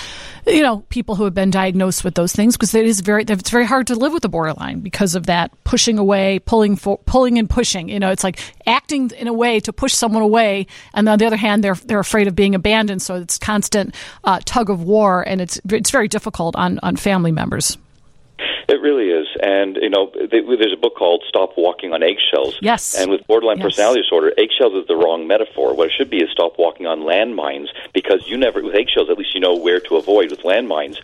you 0.48 0.62
know, 0.62 0.80
people 0.90 1.16
who 1.16 1.24
have 1.24 1.34
been 1.34 1.52
diagnosed 1.52 2.04
with 2.04 2.16
those 2.16 2.34
things 2.34 2.56
because 2.56 2.74
it 2.74 2.86
is 2.86 3.02
very, 3.02 3.24
it's 3.28 3.50
very 3.50 3.66
hard 3.66 3.88
to 3.88 3.96
live 3.96 4.14
with 4.14 4.26
a 4.26 4.30
borderline 4.30 4.80
because 4.82 5.16
of 5.16 5.28
that 5.28 5.52
pushing 5.64 5.98
away, 5.98 6.40
pulling, 6.40 6.76
for, 6.76 6.98
pulling 7.00 7.38
and 7.38 7.50
pushing. 7.50 7.90
You 7.90 8.00
know, 8.00 8.12
it's 8.12 8.24
like 8.24 8.40
acting 8.66 9.12
in 9.12 9.28
a 9.28 9.34
way 9.34 9.60
to 9.62 9.74
push 9.74 9.94
someone 9.94 10.24
away, 10.24 10.68
and 10.94 11.08
on 11.08 11.20
the 11.20 11.26
other 11.26 11.38
hand, 11.38 11.64
they're 11.64 11.76
they're 11.76 12.00
afraid 12.00 12.28
of 12.28 12.36
being 12.36 12.56
abandoned. 12.56 13.02
So 13.02 13.16
it's 13.16 13.38
constant 13.38 13.96
uh, 14.24 14.40
tug 14.46 14.70
of 14.70 14.84
war, 14.84 15.24
and 15.28 15.42
it's 15.42 15.60
it's 15.70 15.92
very 15.92 16.08
difficult 16.08 16.56
on 16.56 16.80
on 16.84 16.96
family 16.96 17.32
members. 17.32 17.78
It 18.67 18.82
really 18.82 19.10
is, 19.10 19.27
and 19.41 19.77
you 19.77 19.89
know, 19.89 20.12
they, 20.15 20.41
there's 20.41 20.74
a 20.74 20.79
book 20.79 20.96
called 20.96 21.24
"Stop 21.27 21.53
Walking 21.58 21.93
on 21.93 22.01
Eggshells." 22.01 22.58
Yes. 22.62 23.00
And 23.00 23.12
with 23.12 23.25
borderline 23.27 23.58
yes. 23.58 23.65
personality 23.65 24.01
disorder, 24.01 24.32
eggshells 24.38 24.74
is 24.74 24.88
the 24.88 24.96
wrong 24.96 25.27
metaphor. 25.27 25.74
What 25.75 25.88
it 25.88 25.93
should 25.98 26.10
be 26.10 26.17
is 26.17 26.29
stop 26.32 26.58
walking 26.58 26.88
on 26.88 27.01
landmines 27.01 27.67
because 27.93 28.27
you 28.27 28.38
never, 28.38 28.62
with 28.63 28.75
eggshells, 28.75 29.10
at 29.10 29.17
least 29.17 29.34
you 29.34 29.41
know 29.41 29.55
where 29.55 29.79
to 29.82 29.96
avoid. 29.98 30.32
With 30.32 30.41
landmines, 30.41 30.98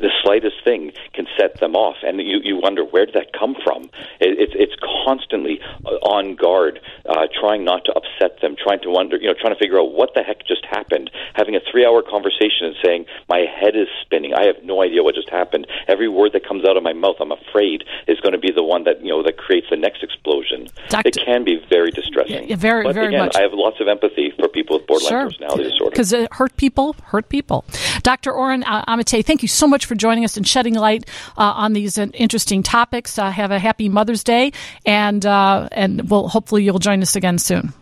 the 0.00 0.10
slightest 0.22 0.56
thing 0.64 0.92
can 1.12 1.26
set 1.38 1.60
them 1.60 1.74
off, 1.76 1.96
and 2.02 2.20
you, 2.20 2.40
you 2.42 2.56
wonder 2.56 2.84
where 2.84 3.06
did 3.06 3.14
that 3.14 3.32
come 3.32 3.56
from. 3.62 3.84
It, 4.20 4.38
it's 4.38 4.52
it's 4.56 4.74
constantly 5.04 5.60
uh, 5.84 6.00
on 6.02 6.36
guard, 6.36 6.80
uh, 7.08 7.26
trying 7.38 7.64
not 7.64 7.84
to 7.86 7.92
upset 7.92 8.40
them, 8.40 8.56
trying 8.56 8.80
to 8.80 8.90
wonder, 8.90 9.16
you 9.16 9.26
know, 9.26 9.34
trying 9.38 9.54
to 9.54 9.58
figure 9.58 9.78
out 9.78 9.92
what 9.92 10.14
the 10.14 10.22
heck 10.22 10.46
just 10.46 10.64
happened. 10.64 11.10
Having 11.34 11.56
a 11.56 11.60
three-hour 11.70 12.02
conversation 12.02 12.66
and 12.66 12.76
saying 12.84 13.06
my 13.28 13.44
head 13.48 13.76
is 13.76 13.88
spinning, 14.02 14.34
I 14.34 14.46
have 14.46 14.62
no 14.64 14.82
idea 14.82 15.02
what 15.02 15.14
just 15.14 15.30
happened. 15.30 15.66
Every 15.88 16.08
word 16.08 16.32
that 16.32 16.46
comes 16.46 16.64
out 16.64 16.76
of 16.76 16.82
my 16.82 16.92
mouth, 16.92 17.16
I'm 17.20 17.32
afraid, 17.32 17.84
is 18.08 18.20
going 18.20 18.32
to 18.32 18.38
be 18.38 18.50
the 18.50 18.64
one 18.64 18.84
that 18.84 19.00
you 19.02 19.10
know 19.10 19.22
that 19.22 19.36
creates 19.36 19.68
the 19.70 19.76
next 19.76 20.02
explosion. 20.02 20.68
Doctor, 20.88 21.08
it 21.08 21.18
can 21.24 21.44
be 21.44 21.60
very 21.68 21.90
distressing. 21.90 22.48
Yeah, 22.48 22.56
very, 22.56 22.84
but 22.84 22.94
very 22.94 23.08
again, 23.08 23.26
much. 23.26 23.36
I 23.36 23.42
have 23.42 23.52
lots 23.52 23.80
of 23.80 23.88
empathy 23.88 24.32
for 24.38 24.48
people 24.48 24.78
with 24.78 24.86
borderline 24.86 25.10
sure. 25.10 25.24
personality 25.26 25.64
disorder 25.64 25.90
because 25.90 26.12
it 26.12 26.32
hurt 26.32 26.56
people, 26.56 26.96
hurt 27.04 27.28
people. 27.28 27.64
Dr. 28.02 28.32
Oren 28.32 28.64
uh, 28.64 28.84
Amitay, 28.86 29.24
thank 29.24 29.42
you 29.42 29.48
so 29.48 29.66
much 29.66 29.86
for 29.86 29.89
joining 29.94 30.24
us 30.24 30.36
and 30.36 30.46
shedding 30.46 30.74
light 30.74 31.08
uh, 31.36 31.42
on 31.42 31.72
these 31.72 31.98
uh, 31.98 32.06
interesting 32.14 32.62
topics. 32.62 33.18
Uh, 33.18 33.30
have 33.30 33.50
a 33.50 33.58
happy 33.58 33.88
Mother's 33.88 34.24
Day, 34.24 34.52
and 34.86 35.24
uh, 35.24 35.68
and 35.72 36.10
we'll 36.10 36.28
hopefully 36.28 36.64
you'll 36.64 36.78
join 36.78 37.02
us 37.02 37.16
again 37.16 37.38
soon. 37.38 37.72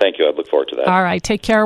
Thank 0.00 0.18
you. 0.18 0.26
I 0.26 0.30
look 0.30 0.48
forward 0.48 0.68
to 0.68 0.76
that. 0.76 0.88
All 0.88 1.02
right. 1.02 1.22
Take 1.22 1.42
care. 1.42 1.64